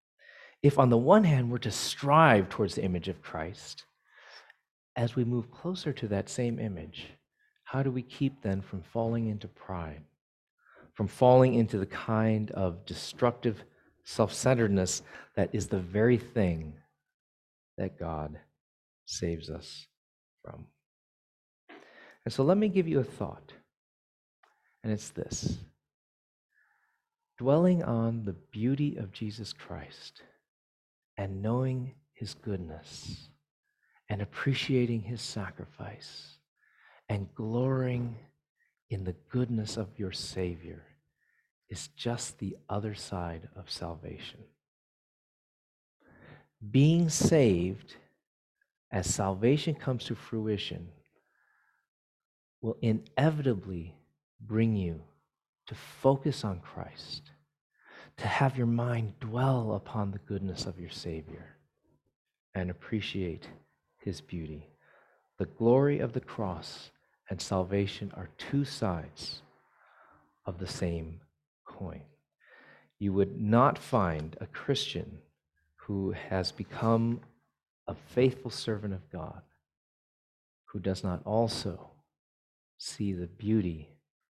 If, 0.62 0.78
on 0.78 0.90
the 0.90 0.98
one 0.98 1.22
hand, 1.24 1.50
we're 1.50 1.58
to 1.58 1.70
strive 1.70 2.48
towards 2.48 2.74
the 2.74 2.82
image 2.82 3.08
of 3.08 3.22
Christ, 3.22 3.84
as 4.98 5.14
we 5.14 5.24
move 5.24 5.48
closer 5.52 5.92
to 5.92 6.08
that 6.08 6.28
same 6.28 6.58
image, 6.58 7.06
how 7.62 7.84
do 7.84 7.90
we 7.90 8.02
keep 8.02 8.42
then 8.42 8.60
from 8.60 8.82
falling 8.82 9.28
into 9.28 9.46
pride, 9.46 10.02
from 10.92 11.06
falling 11.06 11.54
into 11.54 11.78
the 11.78 11.86
kind 11.86 12.50
of 12.50 12.84
destructive 12.84 13.62
self 14.02 14.34
centeredness 14.34 15.02
that 15.36 15.50
is 15.52 15.68
the 15.68 15.78
very 15.78 16.18
thing 16.18 16.74
that 17.76 17.96
God 17.96 18.40
saves 19.06 19.48
us 19.48 19.86
from? 20.44 20.66
And 22.24 22.34
so 22.34 22.42
let 22.42 22.58
me 22.58 22.68
give 22.68 22.88
you 22.88 22.98
a 22.98 23.04
thought, 23.04 23.52
and 24.82 24.92
it's 24.92 25.10
this 25.10 25.58
dwelling 27.38 27.84
on 27.84 28.24
the 28.24 28.34
beauty 28.50 28.96
of 28.96 29.12
Jesus 29.12 29.52
Christ 29.52 30.22
and 31.16 31.40
knowing 31.40 31.94
his 32.14 32.34
goodness 32.34 33.28
and 34.08 34.22
appreciating 34.22 35.02
his 35.02 35.20
sacrifice 35.20 36.38
and 37.08 37.32
glorying 37.34 38.16
in 38.90 39.04
the 39.04 39.16
goodness 39.30 39.76
of 39.76 39.98
your 39.98 40.12
Savior 40.12 40.82
is 41.68 41.88
just 41.88 42.38
the 42.38 42.56
other 42.68 42.94
side 42.94 43.48
of 43.54 43.70
salvation. 43.70 44.40
Being 46.70 47.08
saved, 47.08 47.96
as 48.90 49.12
salvation 49.12 49.74
comes 49.74 50.04
to 50.04 50.14
fruition, 50.14 50.88
will 52.60 52.78
inevitably 52.80 53.94
bring 54.40 54.74
you 54.74 55.02
to 55.66 55.74
focus 55.74 56.44
on 56.44 56.60
Christ, 56.60 57.30
to 58.16 58.26
have 58.26 58.56
your 58.56 58.66
mind 58.66 59.20
dwell 59.20 59.74
upon 59.74 60.10
the 60.10 60.18
goodness 60.18 60.64
of 60.66 60.80
your 60.80 60.90
Savior, 60.90 61.56
and 62.54 62.70
appreciate 62.70 63.46
his 63.98 64.20
beauty. 64.20 64.68
The 65.38 65.46
glory 65.46 66.00
of 66.00 66.12
the 66.12 66.20
cross 66.20 66.90
and 67.30 67.40
salvation 67.40 68.12
are 68.16 68.30
two 68.38 68.64
sides 68.64 69.42
of 70.46 70.58
the 70.58 70.66
same 70.66 71.20
coin. 71.64 72.02
You 72.98 73.12
would 73.12 73.40
not 73.40 73.78
find 73.78 74.36
a 74.40 74.46
Christian 74.46 75.18
who 75.76 76.12
has 76.12 76.52
become 76.52 77.20
a 77.86 77.94
faithful 77.94 78.50
servant 78.50 78.94
of 78.94 79.10
God 79.10 79.42
who 80.66 80.78
does 80.78 81.02
not 81.02 81.22
also 81.24 81.90
see 82.76 83.12
the 83.12 83.26
beauty 83.26 83.88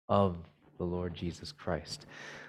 of 0.09 0.37
the 0.79 0.85
Lord 0.85 1.14
Jesus 1.14 1.52
Christ. 1.52 2.07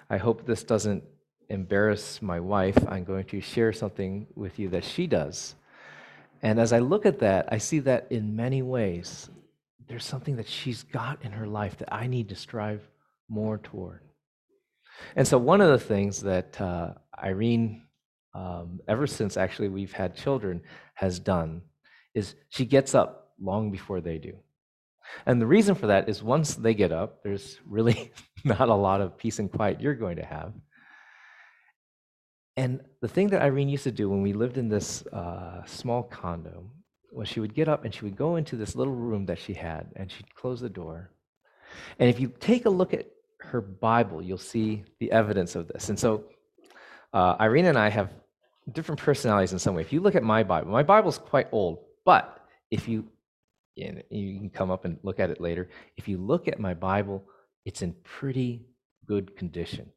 I 0.10 0.18
hope 0.18 0.46
this 0.46 0.63
doesn't 0.63 1.03
embarrass 1.50 2.22
my 2.22 2.39
wife. 2.39 2.77
I'm 2.88 3.03
going 3.03 3.25
to 3.25 3.41
share 3.41 3.74
something 3.74 4.27
with 4.36 4.60
you 4.60 4.70
that 4.70 4.84
she 4.84 5.08
does 5.08 5.56
and 6.41 6.60
as 6.60 6.74
I 6.74 6.79
look 6.79 7.05
at 7.05 7.19
that, 7.19 7.50
I 7.51 7.57
see 7.57 7.79
that 7.79 8.07
in 8.10 8.36
many 8.36 8.62
ways, 8.62 9.29
there's 9.88 10.05
something 10.05 10.38
that 10.38 10.48
she's 10.48 10.83
got 10.83 11.24
in 11.24 11.31
her 11.31 11.48
life 11.48 11.77
that 11.77 11.93
I 11.93 12.07
need 12.07 12.29
to 12.29 12.36
strive 12.36 12.81
more 13.29 13.57
toward. 13.57 14.01
And 15.15 15.27
so, 15.27 15.38
one 15.38 15.62
of 15.62 15.69
the 15.69 15.86
things 15.86 16.21
that 16.21 16.60
uh, 16.60 16.93
Irene, 17.21 17.83
um, 18.33 18.79
ever 18.88 19.07
since 19.07 19.38
actually 19.38 19.69
we've 19.69 19.93
had 19.93 20.15
children, 20.15 20.62
has 20.95 21.19
done 21.19 21.62
is 22.13 22.36
she 22.50 22.65
gets 22.65 22.95
up 22.95 23.33
long 23.39 23.71
before 23.71 24.01
they 24.01 24.17
do. 24.17 24.33
And 25.25 25.41
the 25.41 25.48
reason 25.48 25.75
for 25.75 25.88
that 25.88 26.10
is 26.10 26.24
once 26.24 26.55
they 26.55 26.74
get 26.74 26.91
up, 26.91 27.24
there's 27.24 27.60
really 27.65 28.12
not 28.43 28.69
a 28.69 28.74
lot 28.74 29.01
of 29.01 29.17
peace 29.17 29.39
and 29.39 29.51
quiet 29.51 29.81
you're 29.81 29.95
going 29.95 30.17
to 30.17 30.25
have. 30.25 30.53
And 32.62 32.80
the 33.01 33.08
thing 33.08 33.30
that 33.30 33.41
Irene 33.41 33.70
used 33.70 33.86
to 33.86 33.91
do 33.91 34.08
when 34.08 34.22
we 34.22 34.34
lived 34.34 34.60
in 34.60 34.70
this 34.70 35.03
uh, 35.08 35.65
small 35.65 36.03
condo 36.03 36.70
was 37.12 37.27
she 37.27 37.39
would 37.39 37.56
get 37.56 37.68
up 37.68 37.86
and 37.86 37.91
she 37.91 38.06
would 38.06 38.15
go 38.15 38.36
into 38.36 38.56
this 38.56 38.75
little 38.75 38.94
room 38.94 39.25
that 39.25 39.39
she 39.39 39.56
had 39.56 39.88
and 39.96 40.12
she'd 40.12 40.36
close 40.36 40.62
the 40.62 40.70
door. 40.70 41.10
And 41.98 42.08
if 42.08 42.20
you 42.20 42.32
take 42.39 42.68
a 42.68 42.70
look 42.70 42.94
at 42.94 43.08
her 43.39 43.62
Bible, 43.62 44.22
you'll 44.22 44.38
see 44.38 44.84
the 45.00 45.12
evidence 45.12 45.56
of 45.56 45.68
this. 45.70 45.89
And 45.89 45.98
so 45.98 46.25
uh, 47.13 47.36
Irene 47.39 47.65
and 47.65 47.80
I 47.80 47.89
have 47.89 48.13
different 48.72 49.01
personalities 49.01 49.53
in 49.53 49.58
some 49.58 49.74
way. 49.74 49.82
If 49.82 49.91
you 49.91 50.00
look 50.00 50.13
at 50.13 50.22
my 50.22 50.44
Bible, 50.44 50.70
my 50.70 50.84
Bible's 50.84 51.18
quite 51.18 51.48
old, 51.51 51.80
but 52.06 52.46
if 52.70 52.88
you 52.88 53.08
and 53.75 54.03
you 54.12 54.38
can 54.38 54.51
come 54.51 54.70
up 54.70 54.86
and 54.86 55.00
look 55.01 55.20
at 55.20 55.32
it 55.32 55.41
later. 55.41 55.70
If 55.98 56.08
you 56.08 56.20
look 56.20 56.48
at 56.48 56.60
my 56.60 56.75
Bible, 56.75 57.24
it's 57.65 57.82
in 57.82 57.96
pretty 58.03 58.68
good 59.08 59.36
condition. 59.36 59.91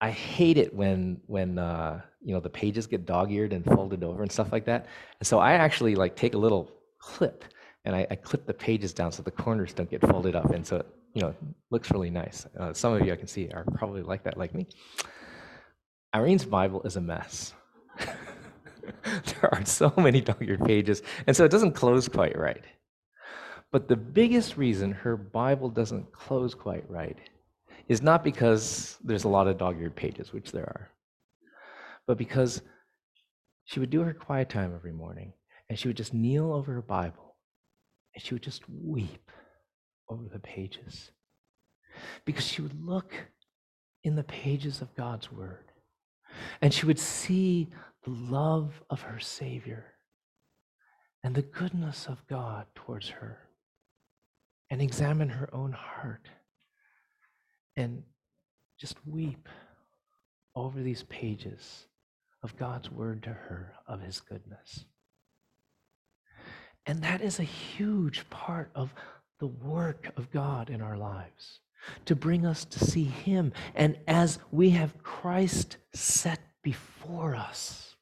I 0.00 0.10
hate 0.10 0.58
it 0.58 0.72
when 0.74 1.20
when 1.26 1.58
uh, 1.58 2.00
you 2.22 2.32
know 2.32 2.40
the 2.40 2.50
pages 2.50 2.86
get 2.86 3.04
dog-eared 3.04 3.52
and 3.52 3.64
folded 3.64 4.04
over 4.04 4.22
and 4.22 4.30
stuff 4.30 4.52
like 4.52 4.64
that. 4.66 4.86
And 5.18 5.26
so 5.26 5.38
I 5.38 5.52
actually 5.52 5.94
like 5.94 6.14
take 6.14 6.34
a 6.34 6.38
little 6.38 6.70
clip 6.98 7.44
and 7.84 7.96
I, 7.96 8.06
I 8.10 8.14
clip 8.16 8.46
the 8.46 8.54
pages 8.54 8.92
down 8.92 9.12
so 9.12 9.22
the 9.22 9.30
corners 9.30 9.72
don't 9.72 9.90
get 9.90 10.00
folded 10.02 10.36
up, 10.36 10.50
and 10.50 10.66
so 10.66 10.76
it, 10.76 10.86
you 11.14 11.22
know 11.22 11.34
looks 11.70 11.90
really 11.90 12.10
nice. 12.10 12.46
Uh, 12.58 12.72
some 12.72 12.92
of 12.92 13.04
you 13.04 13.12
I 13.12 13.16
can 13.16 13.26
see 13.26 13.50
are 13.52 13.64
probably 13.74 14.02
like 14.02 14.22
that, 14.24 14.36
like 14.36 14.54
me. 14.54 14.68
Irene's 16.14 16.44
Bible 16.44 16.82
is 16.82 16.96
a 16.96 17.00
mess. 17.00 17.54
there 19.02 19.54
are 19.54 19.64
so 19.64 19.92
many 19.96 20.20
dog-eared 20.20 20.64
pages, 20.64 21.02
and 21.26 21.36
so 21.36 21.44
it 21.44 21.50
doesn't 21.50 21.72
close 21.72 22.08
quite 22.08 22.38
right. 22.38 22.64
But 23.70 23.88
the 23.88 23.96
biggest 23.96 24.56
reason 24.56 24.92
her 24.92 25.16
Bible 25.16 25.68
doesn't 25.68 26.12
close 26.12 26.54
quite 26.54 26.88
right 26.88 27.18
is 27.88 28.02
not 28.02 28.22
because 28.22 28.98
there's 29.02 29.24
a 29.24 29.28
lot 29.28 29.48
of 29.48 29.58
dog 29.58 29.80
eared 29.80 29.96
pages, 29.96 30.32
which 30.32 30.52
there 30.52 30.64
are, 30.64 30.90
but 32.06 32.18
because 32.18 32.62
she 33.64 33.80
would 33.80 33.90
do 33.90 34.02
her 34.02 34.14
quiet 34.14 34.48
time 34.48 34.74
every 34.74 34.92
morning 34.92 35.32
and 35.68 35.78
she 35.78 35.88
would 35.88 35.96
just 35.96 36.14
kneel 36.14 36.52
over 36.52 36.72
her 36.72 36.82
Bible 36.82 37.36
and 38.14 38.24
she 38.24 38.34
would 38.34 38.42
just 38.42 38.62
weep 38.68 39.30
over 40.08 40.24
the 40.28 40.38
pages 40.38 41.10
because 42.24 42.46
she 42.46 42.62
would 42.62 42.84
look 42.84 43.14
in 44.04 44.16
the 44.16 44.24
pages 44.24 44.80
of 44.80 44.94
God's 44.94 45.30
Word 45.30 45.72
and 46.62 46.72
she 46.72 46.86
would 46.86 46.98
see 46.98 47.68
the 48.04 48.10
love 48.10 48.82
of 48.90 49.02
her 49.02 49.18
Savior 49.18 49.94
and 51.24 51.34
the 51.34 51.42
goodness 51.42 52.06
of 52.06 52.26
God 52.26 52.66
towards 52.74 53.08
her 53.08 53.38
and 54.70 54.80
examine 54.80 55.28
her 55.30 55.48
own 55.52 55.72
heart 55.72 56.28
and 57.78 58.02
just 58.76 58.96
weep 59.06 59.48
over 60.56 60.82
these 60.82 61.04
pages 61.04 61.86
of 62.42 62.56
God's 62.56 62.90
word 62.90 63.22
to 63.22 63.30
her 63.30 63.72
of 63.86 64.00
his 64.00 64.20
goodness. 64.20 64.84
And 66.84 67.02
that 67.02 67.20
is 67.20 67.38
a 67.38 67.44
huge 67.44 68.28
part 68.30 68.70
of 68.74 68.92
the 69.38 69.46
work 69.46 70.10
of 70.16 70.30
God 70.32 70.70
in 70.70 70.82
our 70.82 70.96
lives 70.96 71.60
to 72.06 72.16
bring 72.16 72.44
us 72.44 72.64
to 72.64 72.84
see 72.84 73.04
him. 73.04 73.52
And 73.76 73.96
as 74.08 74.40
we 74.50 74.70
have 74.70 75.00
Christ 75.04 75.76
set 75.94 76.40
before 76.64 77.36
us, 77.36 77.94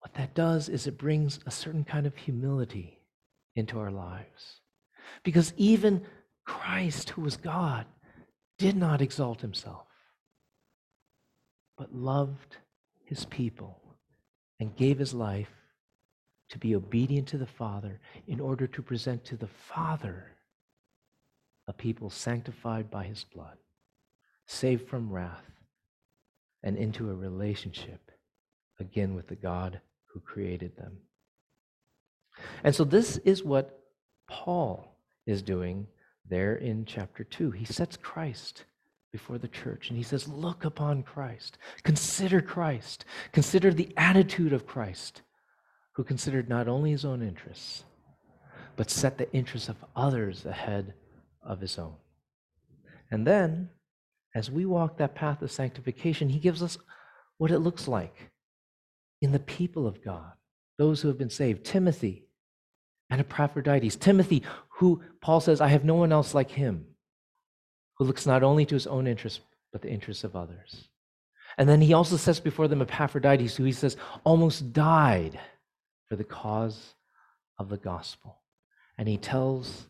what 0.00 0.12
that 0.14 0.34
does 0.34 0.68
is 0.68 0.86
it 0.86 0.98
brings 0.98 1.40
a 1.46 1.50
certain 1.50 1.84
kind 1.84 2.06
of 2.06 2.14
humility 2.14 3.00
into 3.54 3.78
our 3.78 3.90
lives. 3.90 4.60
Because 5.24 5.54
even 5.56 6.02
Christ, 6.44 7.10
who 7.10 7.22
was 7.22 7.38
God, 7.38 7.86
did 8.58 8.76
not 8.76 9.02
exalt 9.02 9.40
himself, 9.40 9.86
but 11.76 11.94
loved 11.94 12.56
his 13.04 13.24
people 13.26 13.80
and 14.58 14.76
gave 14.76 14.98
his 14.98 15.12
life 15.12 15.50
to 16.48 16.58
be 16.58 16.74
obedient 16.74 17.28
to 17.28 17.38
the 17.38 17.46
Father 17.46 18.00
in 18.26 18.40
order 18.40 18.66
to 18.66 18.82
present 18.82 19.24
to 19.24 19.36
the 19.36 19.48
Father 19.48 20.32
a 21.68 21.72
people 21.72 22.08
sanctified 22.08 22.90
by 22.90 23.04
his 23.04 23.24
blood, 23.24 23.56
saved 24.46 24.88
from 24.88 25.10
wrath, 25.10 25.50
and 26.62 26.76
into 26.76 27.10
a 27.10 27.14
relationship 27.14 28.10
again 28.78 29.14
with 29.14 29.26
the 29.26 29.34
God 29.34 29.80
who 30.06 30.20
created 30.20 30.76
them. 30.76 30.98
And 32.62 32.74
so, 32.74 32.84
this 32.84 33.16
is 33.18 33.42
what 33.42 33.80
Paul 34.28 34.96
is 35.26 35.42
doing 35.42 35.86
there 36.28 36.56
in 36.56 36.84
chapter 36.84 37.24
2. 37.24 37.50
He 37.50 37.64
sets 37.64 37.96
Christ 37.96 38.64
before 39.12 39.38
the 39.38 39.48
church 39.48 39.88
and 39.88 39.96
he 39.96 40.02
says, 40.02 40.28
Look 40.28 40.64
upon 40.64 41.02
Christ. 41.02 41.58
Consider 41.82 42.40
Christ. 42.40 43.04
Consider 43.32 43.72
the 43.72 43.92
attitude 43.96 44.52
of 44.52 44.66
Christ, 44.66 45.22
who 45.92 46.04
considered 46.04 46.48
not 46.48 46.68
only 46.68 46.90
his 46.90 47.04
own 47.04 47.22
interests, 47.22 47.84
but 48.76 48.90
set 48.90 49.18
the 49.18 49.32
interests 49.32 49.68
of 49.68 49.76
others 49.94 50.44
ahead 50.44 50.94
of 51.42 51.60
his 51.60 51.78
own. 51.78 51.94
And 53.10 53.26
then, 53.26 53.70
as 54.34 54.50
we 54.50 54.66
walk 54.66 54.98
that 54.98 55.14
path 55.14 55.40
of 55.42 55.50
sanctification, 55.50 56.28
he 56.28 56.38
gives 56.38 56.62
us 56.62 56.76
what 57.38 57.50
it 57.50 57.60
looks 57.60 57.88
like 57.88 58.30
in 59.22 59.32
the 59.32 59.38
people 59.38 59.86
of 59.86 60.04
God, 60.04 60.32
those 60.76 61.00
who 61.00 61.08
have 61.08 61.18
been 61.18 61.30
saved. 61.30 61.64
Timothy 61.64 62.26
and 63.10 63.20
Epaphroditus. 63.20 63.96
Timothy, 63.96 64.42
who 64.76 65.02
Paul 65.20 65.40
says, 65.40 65.60
I 65.60 65.68
have 65.68 65.84
no 65.84 65.94
one 65.94 66.12
else 66.12 66.34
like 66.34 66.50
him, 66.50 66.86
who 67.94 68.04
looks 68.04 68.26
not 68.26 68.42
only 68.42 68.66
to 68.66 68.74
his 68.74 68.86
own 68.86 69.06
interests, 69.06 69.40
but 69.72 69.80
the 69.82 69.90
interests 69.90 70.24
of 70.24 70.36
others. 70.36 70.88
And 71.56 71.68
then 71.68 71.80
he 71.80 71.94
also 71.94 72.16
sets 72.16 72.40
before 72.40 72.68
them 72.68 72.82
Epaphroditus, 72.82 73.56
who 73.56 73.64
he 73.64 73.72
says 73.72 73.96
almost 74.24 74.72
died 74.74 75.38
for 76.08 76.16
the 76.16 76.24
cause 76.24 76.94
of 77.58 77.70
the 77.70 77.78
gospel. 77.78 78.42
And 78.98 79.08
he 79.08 79.16
tells 79.16 79.86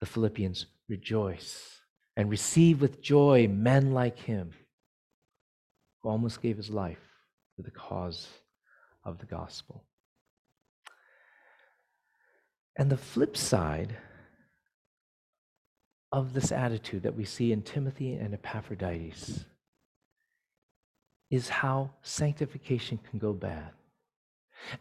the 0.00 0.06
Philippians, 0.06 0.66
rejoice 0.88 1.80
and 2.16 2.30
receive 2.30 2.80
with 2.80 3.02
joy 3.02 3.48
men 3.48 3.92
like 3.92 4.18
him, 4.18 4.52
who 6.02 6.08
almost 6.08 6.40
gave 6.40 6.56
his 6.56 6.70
life 6.70 6.98
for 7.54 7.62
the 7.62 7.70
cause 7.70 8.28
of 9.04 9.18
the 9.18 9.26
gospel. 9.26 9.84
And 12.76 12.90
the 12.90 12.96
flip 12.96 13.36
side 13.36 13.96
of 16.12 16.32
this 16.32 16.52
attitude 16.52 17.02
that 17.02 17.16
we 17.16 17.24
see 17.24 17.52
in 17.52 17.62
Timothy 17.62 18.14
and 18.14 18.34
Epaphroditus 18.34 19.44
is 21.30 21.48
how 21.48 21.90
sanctification 22.02 22.98
can 23.10 23.18
go 23.18 23.32
bad. 23.32 23.70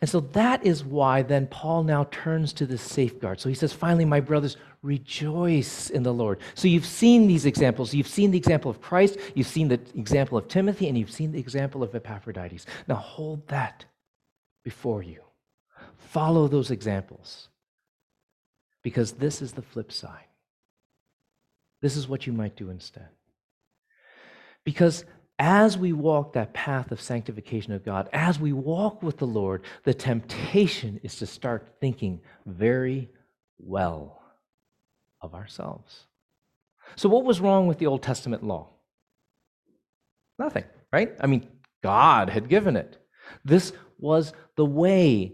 And 0.02 0.10
so 0.10 0.22
that 0.22 0.66
is 0.66 0.84
why 0.84 1.22
then 1.22 1.48
Paul 1.48 1.84
now 1.84 2.06
turns 2.06 2.54
to 2.54 2.66
the 2.66 2.78
safeguard. 2.78 3.40
So 3.40 3.50
he 3.50 3.56
says, 3.56 3.74
finally, 3.74 4.06
my 4.06 4.20
brothers, 4.20 4.58
rejoice 4.82 5.90
in 5.90 6.04
the 6.04 6.14
Lord. 6.14 6.40
So 6.54 6.68
you've 6.68 6.86
seen 6.86 7.28
these 7.28 7.46
examples. 7.46 7.94
You've 7.94 8.08
seen 8.08 8.32
the 8.32 8.38
example 8.38 8.72
of 8.72 8.82
Christ, 8.82 9.18
you've 9.34 9.48
seen 9.48 9.68
the 9.68 9.80
example 9.96 10.38
of 10.38 10.48
Timothy, 10.48 10.88
and 10.88 10.98
you've 10.98 11.12
seen 11.12 11.32
the 11.32 11.40
example 11.40 11.84
of 11.84 11.94
Epaphroditus. 11.94 12.66
Now 12.88 12.96
hold 12.96 13.48
that 13.48 13.86
before 14.64 15.04
you. 15.04 15.22
Follow 15.98 16.48
those 16.48 16.72
examples. 16.72 17.50
Because 18.86 19.14
this 19.14 19.42
is 19.42 19.54
the 19.54 19.64
flip 19.64 19.92
side. 19.92 20.28
This 21.82 21.98
is 21.98 22.08
what 22.08 22.28
you 22.28 22.34
might 22.34 22.56
do 22.56 22.70
instead. 22.70 23.10
Because 24.64 25.06
as 25.40 25.76
we 25.76 25.92
walk 25.92 26.34
that 26.34 26.54
path 26.54 26.92
of 26.92 27.02
sanctification 27.02 27.74
of 27.74 27.84
God, 27.84 28.08
as 28.14 28.40
we 28.40 28.54
walk 28.54 29.02
with 29.02 29.18
the 29.18 29.26
Lord, 29.26 29.64
the 29.86 29.96
temptation 29.96 31.00
is 31.02 31.16
to 31.16 31.26
start 31.26 31.78
thinking 31.82 32.22
very 32.46 33.10
well 33.58 34.22
of 35.20 35.34
ourselves. 35.34 36.06
So, 36.96 37.10
what 37.10 37.26
was 37.26 37.42
wrong 37.42 37.66
with 37.66 37.80
the 37.80 37.88
Old 37.88 38.04
Testament 38.04 38.44
law? 38.44 38.70
Nothing, 40.38 40.66
right? 40.94 41.16
I 41.20 41.26
mean, 41.26 41.48
God 41.82 42.30
had 42.30 42.50
given 42.50 42.76
it. 42.76 43.00
This 43.44 43.74
was 43.98 44.32
the 44.56 44.66
way 44.66 45.34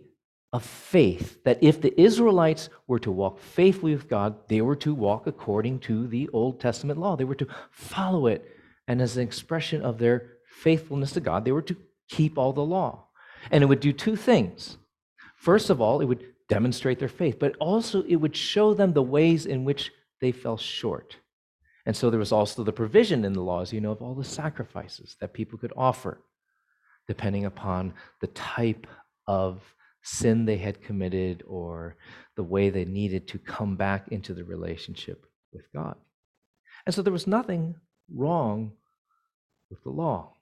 of 0.54 0.64
faith 0.64 1.44
that 1.46 1.60
if 1.62 1.80
the 1.80 2.00
Israelites 2.00 2.70
were 2.88 3.00
to 3.00 3.12
walk 3.12 3.40
faithfully 3.40 3.96
with 3.96 4.10
God, 4.10 4.36
they 4.50 4.62
were 4.62 4.76
to 4.78 4.94
walk 4.94 5.28
according 5.28 5.80
to 5.80 6.08
the 6.08 6.28
Old 6.34 6.60
Testament 6.60 7.00
law. 7.00 7.16
They 7.16 7.24
were 7.24 7.36
to 7.36 7.48
follow 7.72 8.28
it 8.28 8.58
and 8.88 9.02
as 9.02 9.16
an 9.16 9.24
expression 9.24 9.82
of 9.82 9.98
their 9.98 10.34
faithfulness 10.46 11.14
to 11.14 11.22
God, 11.22 11.46
they 11.46 11.54
were 11.54 11.62
to 11.62 11.78
keep 12.10 12.38
all 12.38 12.54
the 12.54 12.62
law. 12.62 13.06
And 13.50 13.64
it 13.64 13.68
would 13.68 13.80
do 13.80 13.94
two 13.94 14.18
things. 14.18 14.78
First 15.38 15.70
of 15.70 15.80
all, 15.80 16.02
it 16.02 16.06
would 16.06 16.26
demonstrate 16.50 17.00
their 17.00 17.08
faith, 17.08 17.40
but 17.40 17.56
also 17.60 18.04
it 18.04 18.18
would 18.18 18.36
show 18.36 18.74
them 18.74 18.92
the 18.92 19.02
ways 19.02 19.46
in 19.46 19.64
which 19.64 19.92
they 20.20 20.34
fell 20.34 20.58
short. 20.58 21.16
And 21.86 21.96
so 21.96 22.10
there 22.10 22.20
was 22.20 22.34
also 22.34 22.64
the 22.64 22.74
provision 22.74 23.24
in 23.24 23.32
the 23.34 23.42
laws, 23.42 23.72
you 23.74 23.82
know, 23.82 23.92
of 23.92 24.02
all 24.02 24.14
the 24.14 24.24
sacrifices 24.24 25.16
that 25.22 25.34
people 25.34 25.58
could 25.58 25.74
offer, 25.78 26.22
depending 27.08 27.46
upon 27.46 27.94
the 28.20 28.28
type 28.28 28.86
of 29.26 29.62
sin 30.04 30.46
they 30.46 30.58
had 30.58 30.82
committed 30.82 31.44
or 31.48 31.96
the 32.36 32.44
way 32.44 32.70
they 32.70 32.86
needed 32.86 33.28
to 33.28 33.38
come 33.38 33.76
back 33.76 34.08
into 34.10 34.34
the 34.34 34.44
relationship 34.44 35.26
with 35.54 35.72
God. 35.74 35.96
And 36.86 36.96
so 36.96 37.02
there 37.02 37.14
was 37.14 37.28
nothing 37.28 37.76
wrong 38.14 38.72
with 39.70 39.84
the 39.84 39.90
law. 39.90 40.34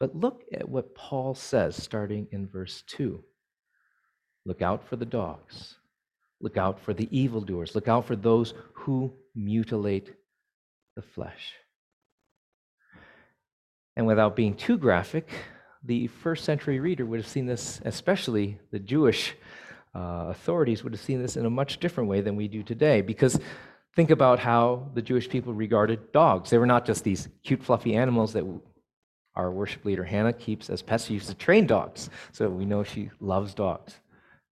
But 0.00 0.16
look 0.16 0.42
at 0.52 0.68
what 0.68 0.94
Paul 0.94 1.34
says 1.34 1.80
starting 1.80 2.26
in 2.32 2.48
verse 2.48 2.82
2. 2.88 3.22
Look 4.44 4.60
out 4.60 4.88
for 4.88 4.96
the 4.96 5.06
dogs. 5.06 5.76
Look 6.40 6.56
out 6.56 6.80
for 6.80 6.92
the 6.92 7.08
evildoers. 7.16 7.76
Look 7.76 7.86
out 7.86 8.06
for 8.06 8.16
those 8.16 8.54
who 8.72 9.12
mutilate 9.34 10.12
the 10.96 11.02
flesh. 11.02 11.52
And 13.96 14.06
without 14.06 14.34
being 14.34 14.56
too 14.56 14.76
graphic, 14.76 15.28
the 15.84 16.06
first 16.06 16.44
century 16.44 16.80
reader 16.80 17.04
would 17.04 17.18
have 17.18 17.28
seen 17.28 17.46
this, 17.46 17.80
especially 17.84 18.58
the 18.70 18.78
Jewish 18.78 19.34
uh, 19.94 20.26
authorities 20.28 20.82
would 20.84 20.92
have 20.92 21.02
seen 21.02 21.20
this 21.20 21.36
in 21.36 21.44
a 21.44 21.50
much 21.50 21.78
different 21.78 22.08
way 22.08 22.20
than 22.20 22.36
we 22.36 22.48
do 22.48 22.62
today. 22.62 23.02
Because 23.02 23.38
Think 23.94 24.10
about 24.10 24.38
how 24.38 24.88
the 24.94 25.02
Jewish 25.02 25.28
people 25.28 25.52
regarded 25.52 26.12
dogs. 26.12 26.48
They 26.48 26.56
were 26.56 26.66
not 26.66 26.86
just 26.86 27.04
these 27.04 27.28
cute, 27.44 27.62
fluffy 27.62 27.94
animals 27.94 28.32
that 28.32 28.44
our 29.34 29.50
worship 29.50 29.84
leader 29.84 30.04
Hannah 30.04 30.32
keeps 30.32 30.70
as 30.70 30.80
pets. 30.80 31.06
She 31.06 31.14
used 31.14 31.28
to 31.28 31.34
train 31.34 31.66
dogs, 31.66 32.08
so 32.32 32.48
we 32.48 32.64
know 32.64 32.84
she 32.84 33.10
loves 33.20 33.54
dogs. 33.54 33.98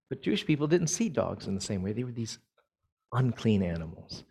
But 0.09 0.21
Jewish 0.21 0.45
people 0.45 0.67
didn't 0.67 0.87
see 0.87 1.09
dogs 1.09 1.47
in 1.47 1.55
the 1.55 1.61
same 1.61 1.81
way. 1.81 1.91
They 1.91 2.03
were 2.03 2.11
these 2.11 2.37
unclean 3.13 3.63
animals. 3.63 4.25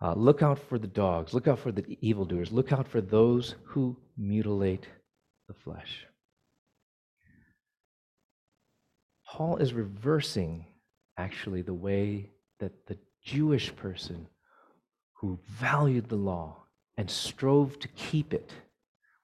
Uh, 0.00 0.14
look 0.14 0.42
out 0.42 0.60
for 0.60 0.78
the 0.78 0.86
dogs. 0.86 1.34
Look 1.34 1.48
out 1.48 1.58
for 1.58 1.72
the 1.72 1.98
evildoers. 2.00 2.52
Look 2.52 2.72
out 2.72 2.86
for 2.86 3.00
those 3.00 3.56
who 3.64 3.96
mutilate 4.16 4.86
the 5.48 5.54
flesh. 5.54 6.06
Paul 9.26 9.56
is 9.56 9.72
reversing, 9.72 10.66
actually, 11.16 11.62
the 11.62 11.74
way 11.74 12.30
that 12.60 12.86
the 12.86 12.98
Jewish 13.22 13.74
person 13.74 14.26
who 15.14 15.38
valued 15.48 16.08
the 16.08 16.16
law 16.16 16.64
and 16.96 17.10
strove 17.10 17.78
to 17.80 17.88
keep 17.88 18.32
it 18.32 18.52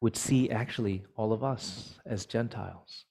would 0.00 0.16
see 0.16 0.50
actually 0.50 1.04
all 1.16 1.32
of 1.32 1.44
us 1.44 1.98
as 2.04 2.26
Gentiles. 2.26 3.04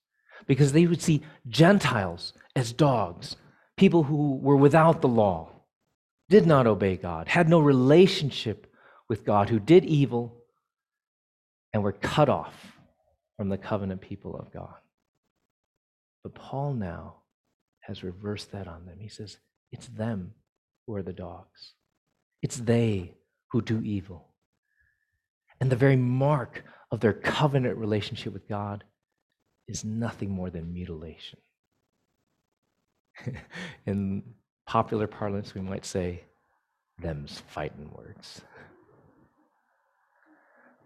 Because 0.45 0.71
they 0.71 0.85
would 0.85 1.01
see 1.01 1.21
Gentiles 1.47 2.33
as 2.55 2.71
dogs, 2.71 3.35
people 3.77 4.03
who 4.03 4.35
were 4.37 4.57
without 4.57 5.01
the 5.01 5.07
law, 5.07 5.49
did 6.29 6.45
not 6.45 6.67
obey 6.67 6.97
God, 6.97 7.27
had 7.27 7.49
no 7.49 7.59
relationship 7.59 8.71
with 9.09 9.25
God, 9.25 9.49
who 9.49 9.59
did 9.59 9.85
evil, 9.85 10.43
and 11.73 11.83
were 11.83 11.91
cut 11.91 12.29
off 12.29 12.72
from 13.37 13.49
the 13.49 13.57
covenant 13.57 14.01
people 14.01 14.35
of 14.35 14.51
God. 14.51 14.75
But 16.23 16.35
Paul 16.35 16.73
now 16.73 17.17
has 17.81 18.03
reversed 18.03 18.51
that 18.51 18.67
on 18.67 18.85
them. 18.85 18.97
He 18.99 19.09
says, 19.09 19.37
it's 19.71 19.87
them 19.87 20.33
who 20.85 20.95
are 20.95 21.03
the 21.03 21.13
dogs. 21.13 21.73
It's 22.41 22.57
they 22.57 23.15
who 23.51 23.61
do 23.61 23.81
evil. 23.81 24.29
And 25.59 25.69
the 25.69 25.75
very 25.75 25.95
mark 25.95 26.63
of 26.91 26.99
their 26.99 27.13
covenant 27.13 27.77
relationship 27.77 28.33
with 28.33 28.47
God 28.47 28.83
is 29.67 29.83
nothing 29.83 30.29
more 30.29 30.49
than 30.49 30.73
mutilation. 30.73 31.39
In 33.85 34.23
popular 34.65 35.07
parlance, 35.07 35.53
we 35.53 35.61
might 35.61 35.85
say, 35.85 36.23
them's 37.01 37.41
fighting 37.47 37.91
words. 37.95 38.41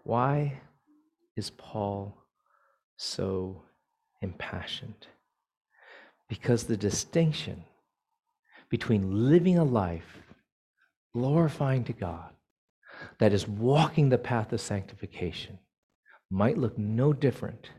Why 0.04 0.62
is 1.36 1.50
Paul 1.50 2.18
so 2.98 3.62
impassioned? 4.22 5.08
Because 6.28 6.64
the 6.64 6.78
distinction 6.78 7.64
between 8.70 9.30
living 9.30 9.58
a 9.58 9.64
life 9.64 10.22
glorifying 11.14 11.84
to 11.86 11.94
God, 11.94 12.30
that 13.20 13.34
is 13.34 13.48
walking 13.48 14.10
the 14.10 14.18
path 14.18 14.52
of 14.52 14.62
sanctification, 14.62 15.60
might 16.30 16.58
look 16.58 16.78
no 16.78 17.14
different 17.14 17.70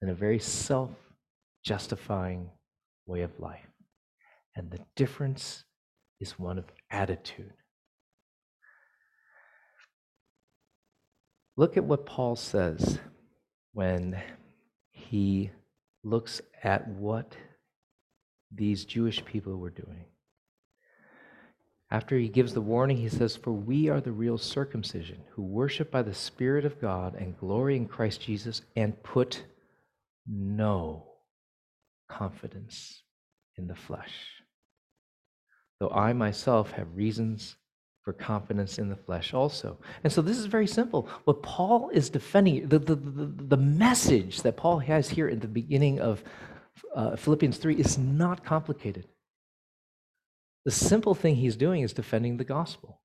than 0.00 0.10
a 0.10 0.14
very 0.14 0.38
self 0.38 0.90
justifying 1.64 2.50
way 3.06 3.22
of 3.22 3.38
life. 3.40 3.66
And 4.56 4.70
the 4.70 4.80
difference 4.96 5.64
is 6.20 6.38
one 6.38 6.58
of 6.58 6.64
attitude. 6.90 7.52
Look 11.56 11.76
at 11.76 11.84
what 11.84 12.06
Paul 12.06 12.36
says 12.36 12.98
when 13.72 14.20
he 14.90 15.50
looks 16.02 16.40
at 16.62 16.88
what 16.88 17.36
these 18.52 18.84
Jewish 18.84 19.24
people 19.24 19.56
were 19.56 19.70
doing. 19.70 20.04
After 21.90 22.16
he 22.16 22.28
gives 22.28 22.54
the 22.54 22.60
warning, 22.60 22.98
he 22.98 23.08
says, 23.08 23.34
For 23.34 23.52
we 23.52 23.88
are 23.88 24.00
the 24.00 24.12
real 24.12 24.38
circumcision, 24.38 25.22
who 25.30 25.42
worship 25.42 25.90
by 25.90 26.02
the 26.02 26.14
Spirit 26.14 26.64
of 26.64 26.80
God 26.80 27.16
and 27.16 27.36
glory 27.36 27.76
in 27.76 27.86
Christ 27.86 28.20
Jesus 28.20 28.62
and 28.76 29.02
put 29.02 29.42
no 30.26 31.06
confidence 32.08 33.02
in 33.56 33.66
the 33.66 33.74
flesh. 33.74 34.12
Though 35.80 35.90
I 35.90 36.12
myself 36.12 36.72
have 36.72 36.96
reasons 36.96 37.56
for 38.02 38.12
confidence 38.12 38.78
in 38.78 38.88
the 38.88 38.96
flesh 38.96 39.34
also. 39.34 39.78
And 40.04 40.12
so 40.12 40.22
this 40.22 40.38
is 40.38 40.46
very 40.46 40.66
simple. 40.66 41.08
What 41.24 41.42
Paul 41.42 41.90
is 41.90 42.08
defending, 42.08 42.68
the, 42.68 42.78
the, 42.78 42.94
the, 42.94 43.26
the 43.26 43.56
message 43.56 44.42
that 44.42 44.56
Paul 44.56 44.78
has 44.78 45.10
here 45.10 45.28
at 45.28 45.40
the 45.40 45.48
beginning 45.48 46.00
of 46.00 46.24
uh, 46.94 47.16
Philippians 47.16 47.58
3 47.58 47.76
is 47.76 47.98
not 47.98 48.44
complicated. 48.44 49.06
The 50.64 50.70
simple 50.70 51.14
thing 51.14 51.36
he's 51.36 51.56
doing 51.56 51.82
is 51.82 51.92
defending 51.92 52.36
the 52.36 52.44
gospel. 52.44 53.00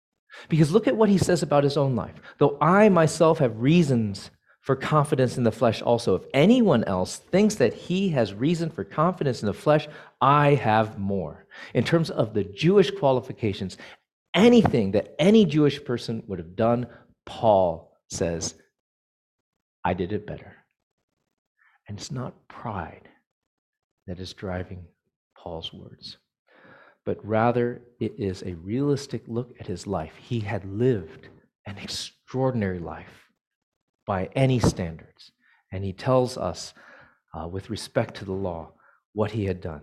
Because 0.50 0.72
look 0.72 0.88
at 0.88 0.98
what 0.98 1.10
he 1.10 1.18
says 1.18 1.44
about 1.44 1.64
his 1.64 1.78
own 1.78 1.96
life. 1.96 2.16
Though 2.38 2.58
I 2.60 2.90
myself 2.90 3.40
have 3.40 3.60
reasons 3.60 4.32
for 4.62 4.76
confidence 4.76 5.38
in 5.38 5.44
the 5.44 5.52
flesh 5.52 5.82
also, 5.82 6.16
if 6.16 6.24
anyone 6.34 6.84
else 6.86 7.18
thinks 7.18 7.56
that 7.56 7.74
he 7.74 8.10
has 8.10 8.34
reason 8.34 8.70
for 8.70 8.84
confidence 8.84 9.42
in 9.42 9.46
the 9.46 9.54
flesh, 9.54 9.88
I 10.20 10.56
have 10.56 10.98
more. 10.98 11.46
In 11.74 11.84
terms 11.84 12.10
of 12.10 12.34
the 12.34 12.44
Jewish 12.44 12.92
qualifications, 12.92 13.78
anything 14.36 14.92
that 14.92 15.16
any 15.18 15.46
Jewish 15.46 15.84
person 15.84 16.22
would 16.28 16.40
have 16.40 16.56
done, 16.56 16.88
Paul 17.26 17.98
says, 18.10 18.54
I 19.84 19.94
did 19.94 20.12
it 20.14 20.28
better. 20.28 20.54
And 21.88 21.98
it's 21.98 22.12
not 22.12 22.48
pride 22.48 23.08
that 24.08 24.20
is 24.20 24.34
driving 24.34 24.86
Paul's 25.38 25.72
words, 25.74 26.18
but 27.06 27.24
rather 27.26 27.82
it 28.00 28.14
is 28.18 28.44
a 28.44 28.56
realistic 28.56 29.24
look 29.28 29.54
at 29.60 29.68
his 29.68 29.88
life. 29.88 30.14
He 30.22 30.40
had 30.40 30.66
lived 30.66 31.30
an 31.66 31.78
extraordinary 31.78 32.80
life 32.80 33.30
by 34.06 34.30
any 34.36 34.60
standards. 34.60 35.32
And 35.72 35.84
he 35.84 35.94
tells 35.94 36.38
us, 36.38 36.74
uh, 37.34 37.48
with 37.48 37.70
respect 37.70 38.16
to 38.16 38.26
the 38.26 38.32
law, 38.32 38.74
what 39.14 39.32
he 39.32 39.46
had 39.46 39.62
done. 39.62 39.82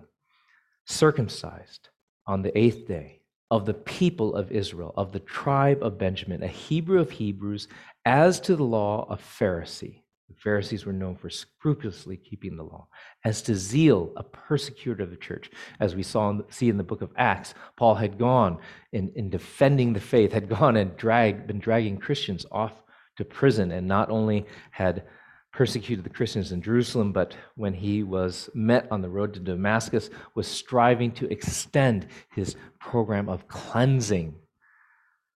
Circumcised 0.87 1.89
on 2.27 2.43
the 2.43 2.57
eighth 2.57 2.87
day, 2.87 3.22
of 3.53 3.67
the 3.67 3.75
people 3.75 4.35
of 4.35 4.51
Israel, 4.51 4.95
of 4.97 5.13
the 5.13 5.21
tribe 5.21 5.83
of 5.83 5.99
Benjamin, 5.99 6.43
a 6.43 6.49
Hebrew 6.49 6.99
of 6.99 7.11
Hebrews, 7.11 7.69
as 8.07 8.41
to 8.41 8.57
the 8.57 8.65
law, 8.65 9.07
a 9.11 9.17
Pharisee. 9.19 10.01
The 10.31 10.41
Pharisees 10.43 10.87
were 10.87 10.95
known 10.95 11.17
for 11.17 11.29
scrupulously 11.29 12.17
keeping 12.17 12.57
the 12.57 12.63
law. 12.63 12.89
As 13.27 13.43
to 13.43 13.55
zeal, 13.55 14.11
a 14.17 14.23
persecutor 14.23 15.03
of 15.03 15.11
the 15.11 15.19
church. 15.19 15.51
As 15.81 15.95
we 15.95 16.03
saw 16.03 16.31
in, 16.31 16.43
see 16.49 16.71
in 16.71 16.79
the 16.79 16.83
book 16.83 17.03
of 17.03 17.13
Acts, 17.15 17.53
Paul 17.77 17.95
had 17.95 18.17
gone 18.19 18.57
in, 18.95 19.13
in 19.17 19.29
defending 19.29 19.93
the 19.93 20.01
faith, 20.01 20.33
had 20.33 20.49
gone 20.49 20.77
and 20.77 20.97
dragged, 20.97 21.47
been 21.47 21.59
dragging 21.59 21.99
Christians 21.99 22.47
off 22.51 22.73
to 23.19 23.25
prison, 23.27 23.71
and 23.71 23.87
not 23.87 24.09
only 24.09 24.47
had 24.71 25.05
persecuted 25.53 26.05
the 26.05 26.11
Christians 26.11 26.51
in 26.51 26.63
Jerusalem, 26.63 27.13
but 27.13 27.37
when 27.57 27.75
he 27.75 28.03
was 28.03 28.49
met 28.55 28.91
on 28.91 29.03
the 29.03 29.09
road 29.09 29.35
to 29.35 29.41
Damascus, 29.41 30.09
was 30.35 30.47
striving 30.47 31.13
to 31.13 31.31
extend 31.31 32.07
his 32.35 32.57
program 32.81 33.29
of 33.29 33.47
cleansing 33.49 34.35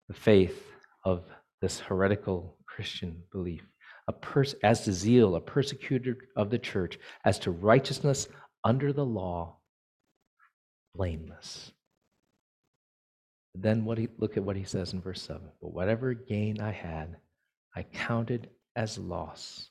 the 0.08 0.14
faith 0.14 0.70
of 1.04 1.24
this 1.60 1.80
heretical 1.80 2.56
Christian 2.66 3.22
belief. 3.32 3.62
A 4.06 4.12
pers- 4.12 4.54
as 4.62 4.84
to 4.84 4.92
zeal, 4.92 5.34
a 5.34 5.40
persecutor 5.40 6.16
of 6.36 6.50
the 6.50 6.58
church, 6.58 6.98
as 7.24 7.38
to 7.40 7.50
righteousness 7.50 8.28
under 8.62 8.92
the 8.92 9.04
law, 9.04 9.56
blameless. 10.94 11.72
Then 13.54 13.84
what 13.84 13.98
he, 13.98 14.08
look 14.18 14.36
at 14.36 14.42
what 14.42 14.56
he 14.56 14.64
says 14.64 14.92
in 14.92 15.00
verse 15.00 15.22
7. 15.22 15.40
But 15.60 15.72
whatever 15.72 16.12
gain 16.12 16.60
I 16.60 16.72
had, 16.72 17.16
I 17.74 17.82
counted 17.84 18.50
as 18.76 18.98
loss 18.98 19.70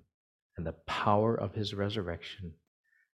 and 0.61 0.67
the 0.67 0.73
power 0.85 1.33
of 1.33 1.55
his 1.55 1.73
resurrection 1.73 2.53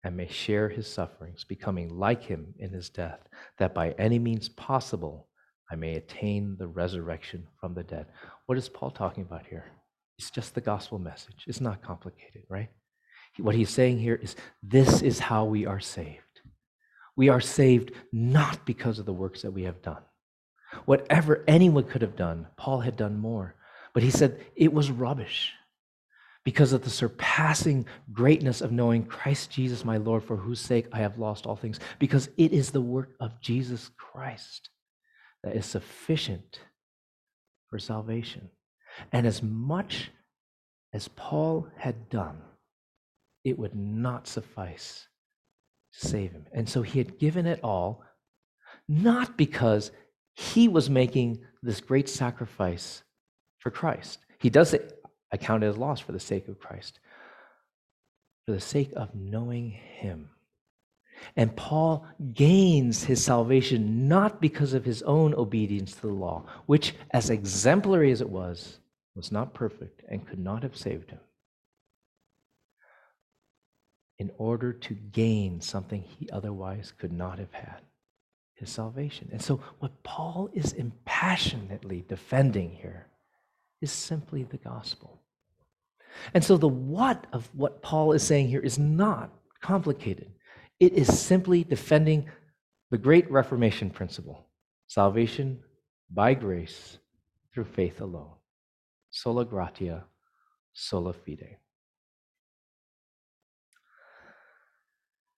and 0.06 0.16
may 0.16 0.30
share 0.30 0.70
his 0.70 0.88
sufferings, 0.88 1.44
becoming 1.44 1.90
like 1.90 2.24
him 2.24 2.54
in 2.58 2.72
his 2.72 2.90
death, 2.90 3.20
that 3.58 3.74
by 3.74 3.92
any 4.00 4.18
means 4.18 4.48
possible 4.48 5.28
I 5.70 5.76
may 5.76 5.96
attain 5.96 6.56
the 6.58 6.68
resurrection 6.68 7.46
from 7.60 7.74
the 7.74 7.84
dead. 7.84 8.06
What 8.46 8.58
is 8.58 8.70
Paul 8.70 8.92
talking 8.92 9.24
about 9.24 9.46
here? 9.46 9.66
It's 10.18 10.32
just 10.32 10.56
the 10.56 10.62
gospel 10.62 11.00
message. 11.00 11.44
It's 11.46 11.60
not 11.60 11.82
complicated, 11.82 12.44
right? 12.48 12.70
What 13.38 13.56
he's 13.56 13.70
saying 13.70 14.00
here 14.00 14.16
is 14.16 14.38
this 14.62 15.02
is 15.02 15.20
how 15.20 15.44
we 15.44 15.66
are 15.66 15.82
saved. 15.82 16.22
We 17.18 17.28
are 17.28 17.42
saved 17.42 17.92
not 18.14 18.66
because 18.66 19.00
of 19.00 19.06
the 19.06 19.12
works 19.12 19.42
that 19.42 19.52
we 19.52 19.64
have 19.64 19.82
done. 19.82 20.04
Whatever 20.86 21.44
anyone 21.46 21.84
could 21.84 22.04
have 22.04 22.16
done, 22.16 22.48
Paul 22.56 22.80
had 22.80 22.96
done 22.96 23.18
more. 23.18 23.56
But 23.94 24.04
he 24.04 24.12
said 24.12 24.40
it 24.56 24.72
was 24.72 24.90
rubbish 24.90 25.52
because 26.44 26.74
of 26.74 26.84
the 26.84 26.90
surpassing 26.90 27.86
greatness 28.12 28.62
of 28.62 28.72
knowing 28.72 29.06
Christ 29.06 29.50
Jesus, 29.50 29.86
my 29.86 29.98
Lord, 29.98 30.24
for 30.24 30.36
whose 30.36 30.60
sake 30.60 30.88
I 30.92 31.00
have 31.00 31.18
lost 31.18 31.46
all 31.46 31.56
things, 31.56 31.80
because 32.00 32.30
it 32.38 32.52
is 32.52 32.72
the 32.72 32.82
work 32.82 33.12
of 33.20 33.40
Jesus 33.42 33.90
Christ 33.98 34.70
that 35.44 35.56
is 35.56 35.66
sufficient 35.66 36.60
for 37.70 37.80
salvation. 37.80 38.50
And 39.12 39.26
as 39.26 39.42
much 39.42 40.12
as 40.94 41.08
Paul 41.08 41.68
had 41.78 42.10
done, 42.10 42.42
it 43.44 43.58
would 43.58 43.76
not 43.76 44.28
suffice 44.28 45.08
to 46.00 46.08
save 46.08 46.32
him. 46.32 46.46
And 46.54 46.68
so 46.68 46.82
he 46.82 47.00
had 47.00 47.20
given 47.20 47.46
it 47.46 47.60
all, 47.64 48.04
not 48.88 49.38
because 49.38 49.92
he 50.36 50.68
was 50.68 50.90
making 50.90 51.40
this 51.62 51.82
great 51.82 52.10
sacrifice 52.10 53.04
for 53.60 53.72
Christ. 53.72 54.20
He 54.40 54.50
does 54.50 54.74
it 54.74 55.00
I 55.34 55.38
count 55.38 55.64
it 55.64 55.68
as 55.68 55.78
loss 55.78 56.00
for 56.00 56.14
the 56.14 56.20
sake 56.20 56.48
of 56.48 56.60
Christ, 56.60 57.00
for 58.46 58.54
the 58.54 58.62
sake 58.62 58.94
of 58.96 59.16
knowing 59.16 59.72
Him. 59.72 60.30
And 61.36 61.56
Paul 61.56 62.06
gains 62.34 63.04
his 63.04 63.24
salvation 63.24 64.08
not 64.08 64.42
because 64.42 64.74
of 64.74 64.86
his 64.86 65.02
own 65.04 65.34
obedience 65.36 65.94
to 65.96 66.02
the 66.02 66.14
law, 66.14 66.46
which, 66.66 66.96
as 67.12 67.30
exemplary 67.30 68.12
as 68.12 68.22
it 68.22 68.30
was, 68.30 68.80
was 69.16 69.32
not 69.32 69.54
perfect 69.54 70.02
and 70.10 70.28
could 70.28 70.40
not 70.40 70.64
have 70.64 70.76
saved 70.76 71.12
him, 71.12 71.20
in 74.20 74.32
order 74.38 74.74
to 74.74 74.94
gain 74.94 75.62
something 75.62 76.02
he 76.02 76.30
otherwise 76.32 76.94
could 76.98 77.14
not 77.14 77.40
have 77.40 77.54
had 77.54 77.82
his 78.56 78.70
salvation. 78.70 79.30
And 79.32 79.42
so, 79.42 79.62
what 79.80 80.04
Paul 80.04 80.50
is 80.54 80.74
impassionately 80.74 82.06
defending 82.08 82.72
here 82.72 83.08
is 83.82 83.92
simply 83.92 84.44
the 84.44 84.58
gospel. 84.58 85.23
And 86.34 86.44
so 86.44 86.58
the 86.58 86.68
what 86.68 87.28
of 87.34 87.50
what 87.54 87.82
Paul 87.82 88.14
is 88.14 88.24
saying 88.24 88.48
here 88.48 88.62
is 88.62 88.78
not 88.80 89.32
complicated. 89.62 90.32
It 90.80 90.94
is 90.94 91.20
simply 91.20 91.64
defending 91.64 92.30
the 92.92 92.98
great 92.98 93.30
Reformation 93.32 93.90
principle 93.90 94.48
salvation 94.88 95.60
by 96.12 96.34
grace 96.34 97.00
through 97.54 97.64
faith 97.64 98.02
alone. 98.02 98.34
Sola 99.10 99.46
gratia, 99.46 100.04
sola 100.74 101.14
fide. 101.14 101.58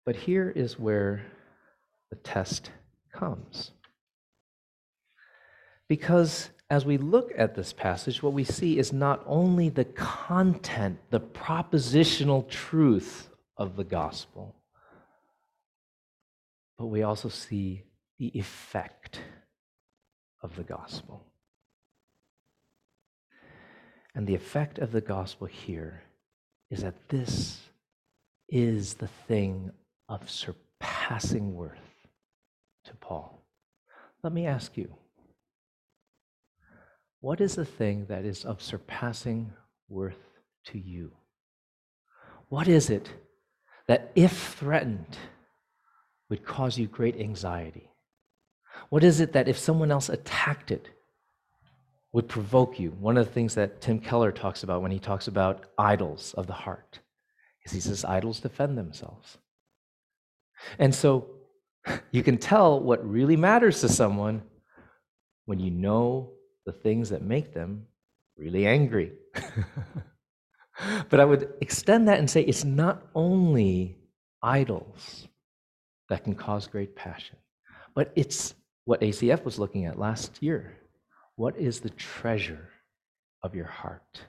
But 0.06 0.16
here 0.16 0.50
is 0.50 0.78
where 0.78 1.26
the 2.10 2.18
test 2.18 2.72
comes. 3.14 3.72
Because 5.88 6.50
as 6.70 6.86
we 6.86 6.98
look 6.98 7.32
at 7.38 7.56
this 7.56 7.74
passage, 7.74 8.24
what 8.24 8.34
we 8.34 8.44
see 8.44 8.80
is 8.80 8.92
not 8.92 9.24
only 9.28 9.70
the 9.70 9.86
content, 9.86 10.98
the 11.12 11.20
propositional 11.20 12.48
truth 12.50 13.30
of 13.58 13.76
the 13.76 13.84
gospel, 13.84 14.56
but 16.78 16.88
we 16.88 17.04
also 17.04 17.30
see 17.30 17.84
the 18.18 18.28
effect 18.38 19.20
of 20.42 20.56
the 20.56 20.64
gospel. 20.64 21.24
And 24.16 24.26
the 24.26 24.36
effect 24.36 24.80
of 24.80 24.92
the 24.92 25.02
gospel 25.02 25.48
here 25.48 26.02
is 26.72 26.82
that 26.82 27.10
this 27.10 27.60
is 28.50 28.96
the 28.96 29.10
thing 29.28 29.72
of 30.10 30.30
surpassing 30.30 31.54
worth 31.54 31.78
to 32.86 32.94
Paul. 32.96 33.42
Let 34.24 34.34
me 34.34 34.48
ask 34.48 34.78
you 34.78 34.96
what 37.26 37.42
is 37.42 37.56
the 37.56 37.66
thing 37.66 38.06
that 38.06 38.24
is 38.24 38.46
of 38.46 38.62
surpassing 38.62 39.52
worth 39.90 40.30
to 40.64 40.78
you? 40.78 41.12
What 42.50 42.68
is 42.68 42.92
it 42.92 43.10
that, 43.88 44.12
if 44.14 44.32
threatened, 44.32 45.18
would 46.30 46.46
cause 46.46 46.78
you 46.78 46.86
great 46.86 47.20
anxiety? 47.20 47.90
What 48.90 49.04
is 49.04 49.22
it 49.22 49.34
that, 49.34 49.48
if 49.48 49.58
someone 49.58 49.90
else 49.90 50.08
attacked 50.08 50.70
it, 50.70 50.88
would 52.14 52.28
provoke 52.28 52.80
you? 52.80 52.92
One 52.92 53.18
of 53.18 53.26
the 53.26 53.34
things 53.34 53.56
that 53.56 53.82
Tim 53.82 54.00
Keller 54.00 54.32
talks 54.32 54.62
about 54.62 54.84
when 54.84 54.92
he 54.92 55.00
talks 55.00 55.28
about 55.28 55.66
idols 55.80 56.36
of 56.38 56.46
the 56.46 56.54
heart 56.54 57.00
is 57.64 57.72
he 57.72 57.80
says 57.80 58.06
idols 58.06 58.40
defend 58.40 58.78
themselves. 58.78 59.40
And 60.78 60.94
so 60.94 61.32
you 62.12 62.22
can 62.22 62.38
tell 62.38 62.80
what 62.80 63.04
really 63.04 63.36
matters 63.36 63.82
to 63.82 63.90
someone 63.90 64.44
when 65.46 65.60
you 65.60 65.72
know 65.72 66.35
the 66.66 66.72
things 66.72 67.10
that 67.10 67.22
make 67.22 67.54
them 67.54 67.86
really 68.38 68.66
angry. 68.68 69.14
but 71.10 71.20
I 71.20 71.26
would 71.26 71.54
extend 71.62 72.08
that 72.08 72.20
and 72.20 72.30
say 72.30 72.42
it's 72.42 72.64
not 72.64 73.08
only 73.16 73.98
idols 74.42 75.28
that 76.10 76.24
can 76.24 76.36
cause 76.36 76.68
great 76.68 76.96
passion, 76.96 77.38
but 77.96 78.12
it's 78.16 78.54
what 78.86 79.02
ACF 79.02 79.44
was 79.44 79.58
looking 79.60 79.86
at 79.86 80.00
last 80.00 80.42
year. 80.42 80.78
What 81.36 81.58
is 81.58 81.80
the 81.80 81.90
treasure 81.90 82.70
of 83.44 83.56
your 83.56 83.66
heart? 83.66 84.22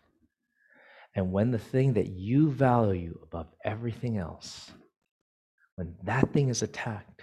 And 1.14 1.33
when 1.33 1.51
the 1.51 1.59
thing 1.59 1.94
that 1.94 2.09
you 2.09 2.51
value 2.51 3.18
above 3.22 3.46
everything 3.64 4.18
else, 4.18 4.70
when 5.77 5.94
that 6.05 6.33
thing 6.33 6.49
is 6.49 6.62
attacked, 6.62 7.22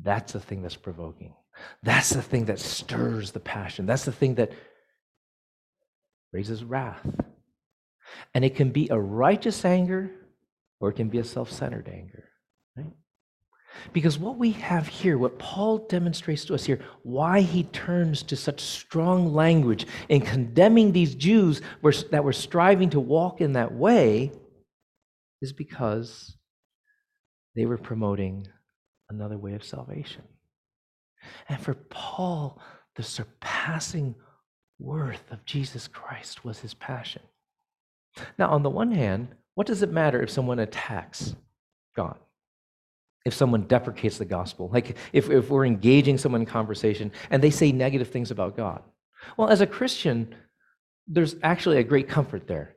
that's 0.00 0.32
the 0.32 0.40
thing 0.40 0.62
that's 0.62 0.76
provoking. 0.76 1.34
That's 1.82 2.10
the 2.10 2.22
thing 2.22 2.46
that 2.46 2.58
stirs 2.58 3.32
the 3.32 3.40
passion. 3.40 3.86
That's 3.86 4.04
the 4.04 4.12
thing 4.12 4.36
that 4.36 4.52
raises 6.32 6.64
wrath. 6.64 7.06
And 8.34 8.44
it 8.44 8.56
can 8.56 8.70
be 8.70 8.88
a 8.90 8.98
righteous 8.98 9.64
anger 9.64 10.10
or 10.80 10.90
it 10.90 10.94
can 10.94 11.08
be 11.08 11.18
a 11.18 11.24
self 11.24 11.50
centered 11.50 11.88
anger. 11.88 12.28
Right? 12.76 12.92
Because 13.92 14.18
what 14.18 14.36
we 14.36 14.52
have 14.52 14.88
here, 14.88 15.18
what 15.18 15.38
Paul 15.38 15.86
demonstrates 15.88 16.44
to 16.46 16.54
us 16.54 16.64
here, 16.64 16.80
why 17.02 17.40
he 17.40 17.64
turns 17.64 18.22
to 18.24 18.36
such 18.36 18.60
strong 18.60 19.32
language 19.32 19.86
in 20.08 20.20
condemning 20.22 20.92
these 20.92 21.14
Jews 21.14 21.60
that 22.10 22.24
were 22.24 22.32
striving 22.32 22.90
to 22.90 23.00
walk 23.00 23.40
in 23.40 23.52
that 23.52 23.72
way, 23.72 24.32
is 25.42 25.52
because 25.52 26.36
they 27.54 27.66
were 27.66 27.78
promoting 27.78 28.46
another 29.08 29.38
way 29.38 29.54
of 29.54 29.64
salvation. 29.64 30.22
And 31.48 31.60
for 31.60 31.74
Paul, 31.74 32.60
the 32.96 33.02
surpassing 33.02 34.14
worth 34.78 35.30
of 35.30 35.44
Jesus 35.44 35.86
Christ 35.88 36.44
was 36.44 36.58
his 36.60 36.74
passion. 36.74 37.22
Now, 38.38 38.50
on 38.50 38.62
the 38.62 38.70
one 38.70 38.92
hand, 38.92 39.28
what 39.54 39.66
does 39.66 39.82
it 39.82 39.92
matter 39.92 40.22
if 40.22 40.30
someone 40.30 40.58
attacks 40.58 41.34
God? 41.94 42.18
If 43.24 43.34
someone 43.34 43.62
deprecates 43.62 44.18
the 44.18 44.24
gospel? 44.24 44.70
Like 44.72 44.96
if, 45.12 45.28
if 45.28 45.50
we're 45.50 45.66
engaging 45.66 46.16
someone 46.16 46.40
in 46.40 46.46
conversation 46.46 47.12
and 47.30 47.42
they 47.42 47.50
say 47.50 47.70
negative 47.72 48.08
things 48.08 48.30
about 48.30 48.56
God? 48.56 48.82
Well, 49.36 49.48
as 49.48 49.60
a 49.60 49.66
Christian, 49.66 50.34
there's 51.06 51.36
actually 51.42 51.78
a 51.78 51.84
great 51.84 52.08
comfort 52.08 52.46
there. 52.46 52.76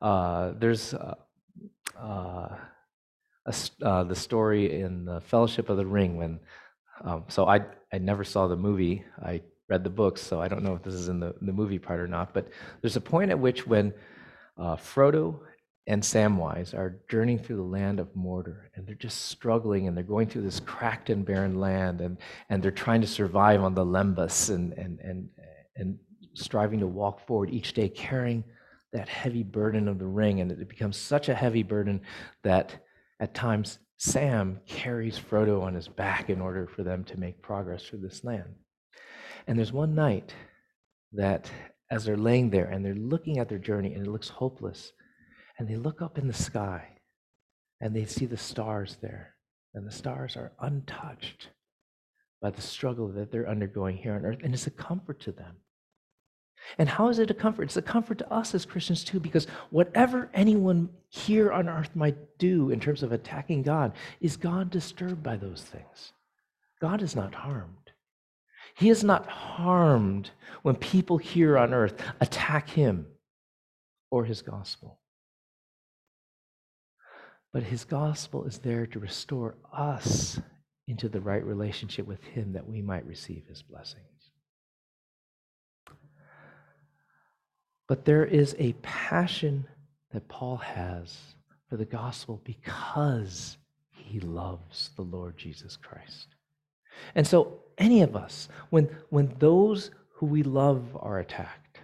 Uh, 0.00 0.52
there's 0.58 0.94
uh, 0.94 1.14
uh, 1.98 2.56
uh, 3.82 4.04
the 4.04 4.14
story 4.14 4.80
in 4.80 5.04
the 5.04 5.20
Fellowship 5.22 5.68
of 5.68 5.76
the 5.76 5.86
Ring 5.86 6.16
when, 6.16 6.40
um, 7.02 7.24
so 7.28 7.46
I, 7.46 7.60
I 7.92 7.98
never 7.98 8.24
saw 8.24 8.46
the 8.46 8.56
movie. 8.56 9.04
I 9.22 9.42
read 9.68 9.84
the 9.84 9.90
books, 9.90 10.20
so 10.20 10.40
I 10.40 10.48
don't 10.48 10.62
know 10.62 10.74
if 10.74 10.82
this 10.82 10.94
is 10.94 11.08
in 11.08 11.20
the, 11.20 11.34
the 11.40 11.52
movie 11.52 11.78
part 11.78 12.00
or 12.00 12.06
not. 12.06 12.32
But 12.32 12.48
there's 12.80 12.96
a 12.96 13.00
point 13.00 13.30
at 13.30 13.38
which 13.38 13.66
when 13.66 13.92
uh, 14.56 14.76
Frodo 14.76 15.40
and 15.88 16.02
Samwise 16.02 16.74
are 16.74 17.00
journeying 17.08 17.38
through 17.38 17.56
the 17.56 17.62
land 17.62 18.00
of 18.00 18.08
Mordor, 18.14 18.62
and 18.74 18.86
they're 18.86 18.94
just 18.94 19.26
struggling, 19.26 19.86
and 19.86 19.96
they're 19.96 20.04
going 20.04 20.28
through 20.28 20.42
this 20.42 20.60
cracked 20.60 21.10
and 21.10 21.24
barren 21.24 21.60
land, 21.60 22.00
and, 22.00 22.18
and 22.48 22.62
they're 22.62 22.70
trying 22.70 23.00
to 23.00 23.06
survive 23.06 23.62
on 23.62 23.74
the 23.74 23.84
Lembas, 23.84 24.50
and, 24.52 24.72
and, 24.72 24.98
and, 25.00 25.28
and 25.76 25.98
striving 26.34 26.80
to 26.80 26.86
walk 26.86 27.24
forward 27.26 27.50
each 27.50 27.72
day, 27.72 27.88
carrying 27.88 28.42
that 28.92 29.08
heavy 29.08 29.42
burden 29.42 29.88
of 29.88 29.98
the 29.98 30.06
ring, 30.06 30.40
and 30.40 30.50
it 30.50 30.68
becomes 30.68 30.96
such 30.96 31.28
a 31.28 31.34
heavy 31.34 31.62
burden 31.62 32.00
that 32.42 32.74
at 33.20 33.34
times 33.34 33.78
Sam 33.98 34.60
carries 34.66 35.18
Frodo 35.18 35.62
on 35.62 35.74
his 35.74 35.88
back 35.88 36.28
in 36.28 36.40
order 36.40 36.66
for 36.66 36.82
them 36.82 37.04
to 37.04 37.18
make 37.18 37.40
progress 37.40 37.82
through 37.82 38.00
this 38.00 38.24
land. 38.24 38.54
And 39.46 39.58
there's 39.58 39.72
one 39.72 39.94
night 39.94 40.34
that, 41.12 41.50
as 41.90 42.04
they're 42.04 42.16
laying 42.16 42.50
there 42.50 42.66
and 42.66 42.84
they're 42.84 42.94
looking 42.94 43.38
at 43.38 43.48
their 43.48 43.58
journey 43.58 43.94
and 43.94 44.06
it 44.06 44.10
looks 44.10 44.28
hopeless, 44.28 44.92
and 45.58 45.68
they 45.68 45.76
look 45.76 46.02
up 46.02 46.18
in 46.18 46.26
the 46.26 46.34
sky 46.34 46.88
and 47.80 47.94
they 47.94 48.04
see 48.04 48.26
the 48.26 48.36
stars 48.36 48.98
there, 49.00 49.34
and 49.74 49.86
the 49.86 49.92
stars 49.92 50.36
are 50.36 50.52
untouched 50.60 51.48
by 52.40 52.50
the 52.50 52.62
struggle 52.62 53.08
that 53.08 53.30
they're 53.30 53.48
undergoing 53.48 53.96
here 53.96 54.14
on 54.14 54.24
earth, 54.24 54.40
and 54.42 54.52
it's 54.52 54.66
a 54.66 54.70
comfort 54.70 55.20
to 55.20 55.32
them. 55.32 55.56
And 56.78 56.88
how 56.88 57.08
is 57.08 57.18
it 57.18 57.30
a 57.30 57.34
comfort? 57.34 57.64
It's 57.64 57.76
a 57.76 57.82
comfort 57.82 58.18
to 58.18 58.32
us 58.32 58.54
as 58.54 58.64
Christians 58.64 59.04
too, 59.04 59.20
because 59.20 59.46
whatever 59.70 60.30
anyone 60.34 60.88
here 61.08 61.52
on 61.52 61.68
earth 61.68 61.94
might 61.94 62.38
do 62.38 62.70
in 62.70 62.80
terms 62.80 63.02
of 63.02 63.12
attacking 63.12 63.62
God, 63.62 63.92
is 64.20 64.36
God 64.36 64.70
disturbed 64.70 65.22
by 65.22 65.36
those 65.36 65.62
things? 65.62 66.12
God 66.80 67.02
is 67.02 67.16
not 67.16 67.34
harmed. 67.34 67.92
He 68.74 68.90
is 68.90 69.02
not 69.02 69.26
harmed 69.26 70.30
when 70.62 70.76
people 70.76 71.16
here 71.16 71.56
on 71.56 71.72
earth 71.72 71.94
attack 72.20 72.68
him 72.68 73.06
or 74.10 74.24
his 74.24 74.42
gospel. 74.42 74.98
But 77.52 77.62
his 77.62 77.84
gospel 77.84 78.44
is 78.44 78.58
there 78.58 78.86
to 78.88 78.98
restore 78.98 79.56
us 79.72 80.38
into 80.88 81.08
the 81.08 81.20
right 81.20 81.42
relationship 81.42 82.06
with 82.06 82.22
him 82.22 82.52
that 82.52 82.68
we 82.68 82.82
might 82.82 83.06
receive 83.06 83.44
his 83.48 83.62
blessings. 83.62 84.15
But 87.88 88.04
there 88.04 88.24
is 88.24 88.56
a 88.58 88.72
passion 88.82 89.66
that 90.12 90.28
Paul 90.28 90.56
has 90.56 91.16
for 91.68 91.76
the 91.76 91.84
gospel 91.84 92.40
because 92.44 93.56
he 93.90 94.20
loves 94.20 94.90
the 94.96 95.02
Lord 95.02 95.36
Jesus 95.36 95.76
Christ. 95.76 96.28
And 97.14 97.26
so, 97.26 97.60
any 97.78 98.02
of 98.02 98.16
us, 98.16 98.48
when, 98.70 98.88
when 99.10 99.34
those 99.38 99.90
who 100.14 100.26
we 100.26 100.42
love 100.42 100.96
are 100.98 101.18
attacked, 101.18 101.78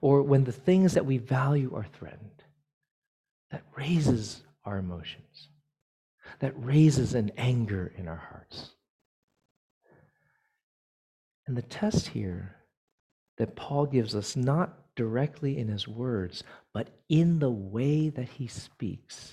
or 0.00 0.22
when 0.22 0.44
the 0.44 0.52
things 0.52 0.94
that 0.94 1.04
we 1.04 1.18
value 1.18 1.74
are 1.74 1.86
threatened, 1.92 2.42
that 3.50 3.62
raises 3.76 4.42
our 4.64 4.78
emotions, 4.78 5.48
that 6.38 6.54
raises 6.56 7.14
an 7.14 7.32
anger 7.36 7.92
in 7.98 8.08
our 8.08 8.16
hearts. 8.30 8.70
And 11.46 11.56
the 11.56 11.62
test 11.62 12.08
here 12.08 12.56
that 13.36 13.56
Paul 13.56 13.86
gives 13.86 14.14
us, 14.14 14.36
not 14.36 14.79
directly 15.00 15.56
in 15.56 15.66
his 15.66 15.88
words, 15.88 16.44
but 16.74 16.88
in 17.08 17.38
the 17.38 17.50
way 17.50 18.10
that 18.10 18.28
he 18.28 18.46
speaks, 18.46 19.32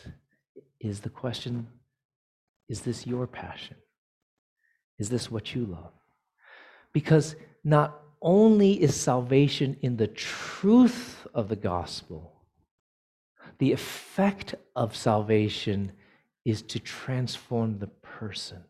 is 0.80 1.02
the 1.02 1.10
question 1.10 1.68
is 2.70 2.80
this 2.84 3.06
your 3.06 3.28
passion? 3.28 3.76
Is 4.98 5.10
this 5.10 5.30
what 5.30 5.54
you 5.54 5.66
love? 5.66 5.92
Because 6.94 7.36
not 7.66 8.00
only 8.22 8.82
is 8.82 8.96
salvation 8.96 9.76
in 9.82 9.98
the 9.98 10.08
truth 10.08 11.28
of 11.34 11.50
the 11.50 11.58
gospel, 11.58 12.34
the 13.60 13.74
effect 13.74 14.56
of 14.74 14.96
salvation 14.96 15.92
is 16.46 16.62
to 16.62 16.80
transform 16.80 17.80
the 17.80 17.88
person. 17.88 18.64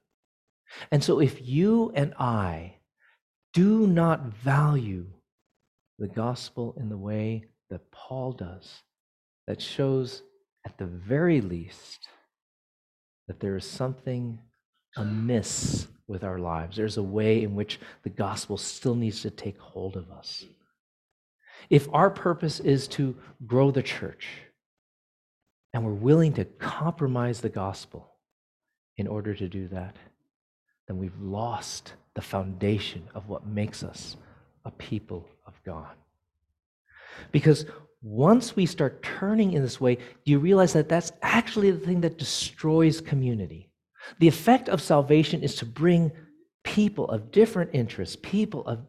And 0.90 1.04
so 1.04 1.20
if 1.20 1.48
you 1.48 1.92
and 1.94 2.16
I 2.16 2.78
do 3.54 3.86
not 3.86 4.26
value 4.26 5.17
the 6.00 6.08
gospel 6.08 6.76
in 6.80 6.90
the 6.90 6.98
way 6.98 7.46
that 7.70 7.92
Paul 7.92 8.32
does, 8.32 8.84
that 9.48 9.62
shows 9.62 10.24
at 10.66 10.78
the 10.78 10.86
very 10.86 11.42
least 11.42 12.08
that 13.28 13.40
there 13.40 13.56
is 13.56 13.66
something 13.66 14.40
amiss 14.96 15.88
with 16.08 16.24
our 16.24 16.40
lives. 16.40 16.78
There's 16.78 16.98
a 16.98 17.04
way 17.04 17.44
in 17.44 17.56
which 17.56 17.80
the 18.04 18.10
gospel 18.10 18.58
still 18.58 18.96
needs 18.96 19.22
to 19.22 19.30
take 19.30 19.60
hold 19.60 19.96
of 19.98 20.12
us. 20.12 20.46
If 21.70 21.88
our 21.94 22.10
purpose 22.10 22.60
is 22.60 22.88
to 22.90 23.16
grow 23.46 23.72
the 23.72 23.84
church, 23.84 24.28
and 25.74 25.86
we're 25.86 25.92
willing 25.92 26.34
to 26.34 26.46
compromise 26.46 27.42
the 27.42 27.50
gospel 27.50 28.10
in 28.96 29.08
order 29.08 29.34
to 29.36 29.48
do 29.48 29.68
that, 29.68 29.96
then 30.88 30.98
we've 30.98 31.20
lost 31.20 31.94
the 32.16 32.22
foundation 32.22 33.04
of 33.14 33.28
what 33.28 33.46
makes 33.46 33.84
us 33.84 34.16
a 34.66 34.72
people 34.72 35.28
of 35.48 35.54
God. 35.66 35.96
Because 37.32 37.66
once 38.02 38.56
we 38.56 38.66
start 38.66 39.02
turning 39.02 39.54
in 39.54 39.64
this 39.64 39.82
way, 39.82 39.96
do 39.96 40.32
you 40.32 40.40
realize 40.40 40.74
that 40.74 40.90
that's 40.90 41.12
actually 41.22 41.72
the 41.72 41.86
thing 41.86 42.02
that 42.02 42.18
destroys 42.18 43.02
community? 43.02 43.70
The 44.20 44.28
effect 44.28 44.70
of 44.70 44.82
salvation 44.82 45.42
is 45.42 45.56
to 45.56 45.66
bring 45.66 46.12
people 46.64 47.10
of 47.10 47.32
different 47.32 47.72
interests, 47.74 48.18
people 48.22 48.66
of 48.68 48.80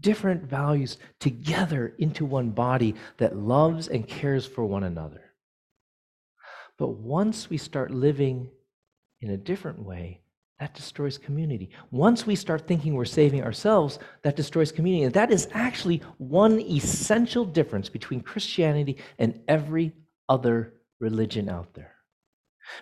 different 0.00 0.42
values 0.42 0.98
together 1.20 1.94
into 1.98 2.24
one 2.24 2.50
body 2.50 2.94
that 3.18 3.36
loves 3.36 3.88
and 3.88 4.06
cares 4.06 4.46
for 4.46 4.64
one 4.64 4.84
another. 4.84 5.22
But 6.78 6.88
once 6.88 7.48
we 7.48 7.56
start 7.56 7.90
living 7.90 8.50
in 9.20 9.30
a 9.30 9.36
different 9.36 9.82
way, 9.82 10.20
that 10.58 10.74
destroys 10.74 11.18
community. 11.18 11.70
Once 11.90 12.26
we 12.26 12.34
start 12.34 12.66
thinking 12.66 12.94
we're 12.94 13.04
saving 13.04 13.42
ourselves, 13.42 13.98
that 14.22 14.36
destroys 14.36 14.72
community. 14.72 15.04
And 15.04 15.14
that 15.14 15.30
is 15.30 15.48
actually 15.52 16.02
one 16.18 16.60
essential 16.60 17.44
difference 17.44 17.88
between 17.88 18.20
Christianity 18.20 18.96
and 19.18 19.40
every 19.48 19.92
other 20.28 20.74
religion 20.98 21.48
out 21.48 21.74
there. 21.74 21.94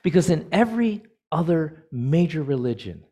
Because 0.03 0.31
in 0.31 0.49
every 0.53 1.03
other 1.33 1.87
major 1.91 2.43
religion, 2.43 3.05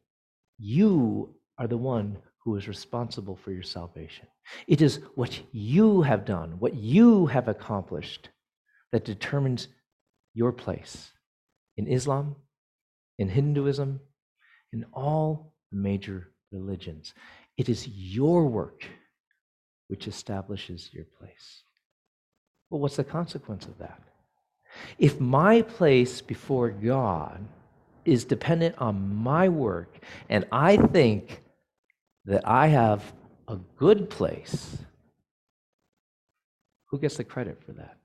you 0.58 1.34
are 1.58 1.66
the 1.66 1.76
one 1.76 2.18
who 2.44 2.56
is 2.56 2.68
responsible 2.68 3.36
for 3.36 3.50
your 3.50 3.62
salvation. 3.62 4.26
It 4.66 4.80
is 4.80 5.00
what 5.16 5.40
you 5.52 6.02
have 6.02 6.24
done, 6.24 6.58
what 6.58 6.74
you 6.74 7.26
have 7.26 7.48
accomplished, 7.48 8.28
that 8.92 9.04
determines 9.04 9.68
your 10.34 10.52
place 10.52 11.10
in 11.76 11.86
Islam, 11.86 12.36
in 13.18 13.28
Hinduism, 13.28 14.00
in 14.72 14.84
all 14.92 15.54
the 15.70 15.76
major 15.76 16.28
religions. 16.50 17.14
It 17.56 17.68
is 17.68 17.86
your 17.86 18.46
work 18.46 18.84
which 19.88 20.08
establishes 20.08 20.90
your 20.92 21.04
place. 21.04 21.62
Well, 22.70 22.80
what's 22.80 22.96
the 22.96 23.04
consequence 23.04 23.66
of 23.66 23.76
that? 23.78 24.00
If 24.98 25.20
my 25.20 25.62
place 25.62 26.22
before 26.22 26.70
God 26.70 27.44
is 28.04 28.24
dependent 28.24 28.74
on 28.78 29.14
my 29.14 29.48
work, 29.48 29.98
and 30.28 30.46
I 30.50 30.76
think 30.76 31.42
that 32.24 32.48
I 32.48 32.68
have 32.68 33.12
a 33.48 33.56
good 33.76 34.08
place, 34.08 34.78
who 36.86 36.98
gets 36.98 37.16
the 37.16 37.24
credit 37.24 37.62
for 37.64 37.72
that? 37.72 37.96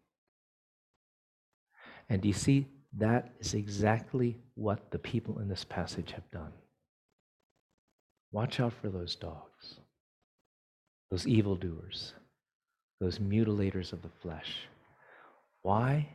And 2.09 2.21
do 2.21 2.27
you 2.27 2.33
see, 2.33 2.67
that 2.97 3.33
is 3.39 3.53
exactly 3.53 4.37
what 4.55 4.91
the 4.91 4.99
people 4.99 5.39
in 5.39 5.47
this 5.47 5.63
passage 5.63 6.11
have 6.11 6.29
done. 6.31 6.51
Watch 8.31 8.59
out 8.59 8.73
for 8.73 8.89
those 8.89 9.15
dogs, 9.15 9.75
those 11.11 11.27
evildoers, 11.27 12.13
those 12.99 13.19
mutilators 13.19 13.93
of 13.93 14.01
the 14.01 14.09
flesh. 14.21 14.67
Why? 15.61 16.07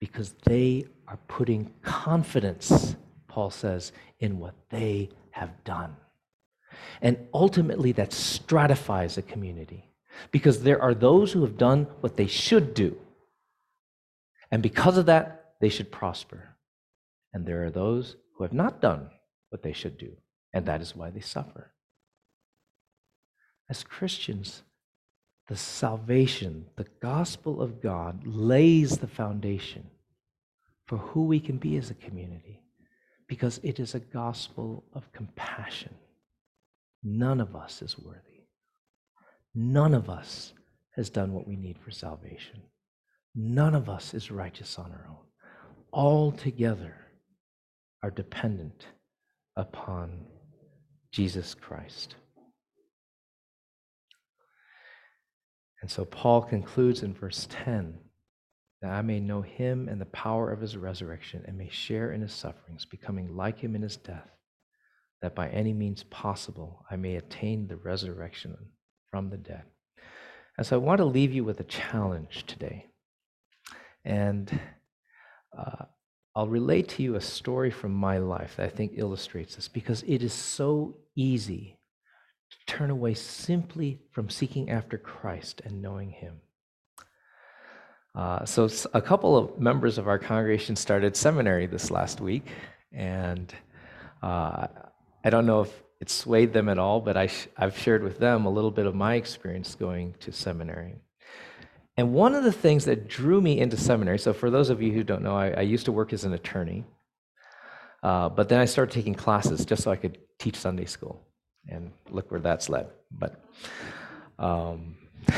Because 0.00 0.34
they 0.44 0.86
are 1.06 1.18
putting 1.28 1.72
confidence, 1.82 2.96
Paul 3.28 3.50
says, 3.50 3.92
in 4.18 4.38
what 4.38 4.54
they 4.70 5.10
have 5.30 5.64
done. 5.64 5.96
And 7.00 7.18
ultimately, 7.32 7.92
that 7.92 8.12
stratifies 8.12 9.16
a 9.16 9.22
community 9.22 9.90
because 10.30 10.62
there 10.62 10.80
are 10.80 10.94
those 10.94 11.32
who 11.32 11.42
have 11.42 11.56
done 11.56 11.86
what 12.00 12.16
they 12.16 12.26
should 12.26 12.74
do. 12.74 12.96
And 14.50 14.62
because 14.62 14.98
of 14.98 15.06
that, 15.06 15.45
they 15.60 15.68
should 15.68 15.90
prosper. 15.90 16.56
And 17.32 17.46
there 17.46 17.64
are 17.64 17.70
those 17.70 18.16
who 18.36 18.44
have 18.44 18.52
not 18.52 18.80
done 18.80 19.10
what 19.50 19.62
they 19.62 19.72
should 19.72 19.98
do, 19.98 20.12
and 20.52 20.66
that 20.66 20.80
is 20.80 20.96
why 20.96 21.10
they 21.10 21.20
suffer. 21.20 21.72
As 23.68 23.82
Christians, 23.82 24.62
the 25.48 25.56
salvation, 25.56 26.66
the 26.76 26.86
gospel 27.00 27.60
of 27.60 27.80
God 27.80 28.26
lays 28.26 28.98
the 28.98 29.06
foundation 29.06 29.90
for 30.86 30.98
who 30.98 31.24
we 31.24 31.40
can 31.40 31.56
be 31.56 31.76
as 31.76 31.90
a 31.90 31.94
community 31.94 32.62
because 33.28 33.60
it 33.62 33.80
is 33.80 33.94
a 33.94 34.00
gospel 34.00 34.84
of 34.92 35.12
compassion. 35.12 35.94
None 37.02 37.40
of 37.40 37.56
us 37.56 37.82
is 37.82 37.98
worthy. 37.98 38.20
None 39.54 39.94
of 39.94 40.10
us 40.10 40.52
has 40.94 41.10
done 41.10 41.32
what 41.32 41.46
we 41.46 41.56
need 41.56 41.78
for 41.78 41.90
salvation. 41.90 42.62
None 43.34 43.74
of 43.74 43.88
us 43.88 44.14
is 44.14 44.30
righteous 44.30 44.78
on 44.78 44.92
our 44.92 45.06
own. 45.08 45.25
All 45.96 46.30
together 46.30 46.94
are 48.02 48.10
dependent 48.10 48.86
upon 49.56 50.26
Jesus 51.10 51.54
Christ. 51.54 52.16
And 55.80 55.90
so 55.90 56.04
Paul 56.04 56.42
concludes 56.42 57.02
in 57.02 57.14
verse 57.14 57.48
10 57.48 57.96
that 58.82 58.90
I 58.90 59.00
may 59.00 59.20
know 59.20 59.40
him 59.40 59.88
and 59.88 59.98
the 59.98 60.04
power 60.04 60.52
of 60.52 60.60
his 60.60 60.76
resurrection 60.76 61.42
and 61.48 61.56
may 61.56 61.70
share 61.70 62.12
in 62.12 62.20
his 62.20 62.34
sufferings, 62.34 62.84
becoming 62.84 63.34
like 63.34 63.58
him 63.58 63.74
in 63.74 63.80
his 63.80 63.96
death, 63.96 64.28
that 65.22 65.34
by 65.34 65.48
any 65.48 65.72
means 65.72 66.02
possible 66.02 66.84
I 66.90 66.96
may 66.96 67.16
attain 67.16 67.68
the 67.68 67.76
resurrection 67.76 68.54
from 69.10 69.30
the 69.30 69.38
dead. 69.38 69.62
And 70.58 70.66
so 70.66 70.76
I 70.76 70.78
want 70.78 70.98
to 70.98 71.06
leave 71.06 71.32
you 71.32 71.42
with 71.42 71.58
a 71.60 71.64
challenge 71.64 72.44
today. 72.46 72.84
And 74.04 74.60
uh, 75.56 75.84
I'll 76.34 76.48
relate 76.48 76.88
to 76.90 77.02
you 77.02 77.14
a 77.14 77.20
story 77.20 77.70
from 77.70 77.92
my 77.92 78.18
life 78.18 78.56
that 78.56 78.66
I 78.66 78.68
think 78.68 78.92
illustrates 78.96 79.56
this 79.56 79.68
because 79.68 80.02
it 80.06 80.22
is 80.22 80.34
so 80.34 80.96
easy 81.14 81.78
to 82.50 82.56
turn 82.66 82.90
away 82.90 83.14
simply 83.14 84.00
from 84.10 84.28
seeking 84.28 84.70
after 84.70 84.98
Christ 84.98 85.62
and 85.64 85.80
knowing 85.80 86.10
Him. 86.10 86.40
Uh, 88.14 88.44
so, 88.44 88.68
a 88.94 89.00
couple 89.00 89.36
of 89.36 89.58
members 89.58 89.98
of 89.98 90.08
our 90.08 90.18
congregation 90.18 90.76
started 90.76 91.16
seminary 91.16 91.66
this 91.66 91.90
last 91.90 92.20
week, 92.20 92.46
and 92.92 93.54
uh, 94.22 94.66
I 95.24 95.30
don't 95.30 95.44
know 95.44 95.62
if 95.62 95.82
it 96.00 96.10
swayed 96.10 96.52
them 96.52 96.68
at 96.68 96.78
all, 96.78 97.00
but 97.00 97.16
I 97.16 97.30
have 97.56 97.78
shared 97.78 98.02
with 98.02 98.18
them 98.18 98.46
a 98.46 98.50
little 98.50 98.70
bit 98.70 98.86
of 98.86 98.94
my 98.94 99.14
experience 99.14 99.74
going 99.74 100.14
to 100.20 100.32
seminary. 100.32 100.96
And 101.96 102.12
one 102.12 102.34
of 102.34 102.44
the 102.44 102.52
things 102.52 102.84
that 102.84 103.08
drew 103.08 103.40
me 103.40 103.58
into 103.58 103.76
seminary, 103.76 104.18
so 104.18 104.34
for 104.34 104.50
those 104.50 104.68
of 104.68 104.82
you 104.82 104.92
who 104.92 105.02
don't 105.02 105.22
know, 105.22 105.36
I, 105.36 105.50
I 105.50 105.60
used 105.62 105.86
to 105.86 105.92
work 105.92 106.12
as 106.12 106.24
an 106.24 106.34
attorney, 106.34 106.84
uh, 108.02 108.28
but 108.28 108.48
then 108.48 108.60
I 108.60 108.66
started 108.66 108.92
taking 108.92 109.14
classes 109.14 109.64
just 109.64 109.82
so 109.82 109.90
I 109.90 109.96
could 109.96 110.18
teach 110.38 110.56
Sunday 110.56 110.84
school. 110.84 111.22
And 111.68 111.92
look 112.10 112.30
where 112.30 112.40
that's 112.40 112.68
led. 112.68 112.88
But 113.10 113.42
um, 114.38 114.96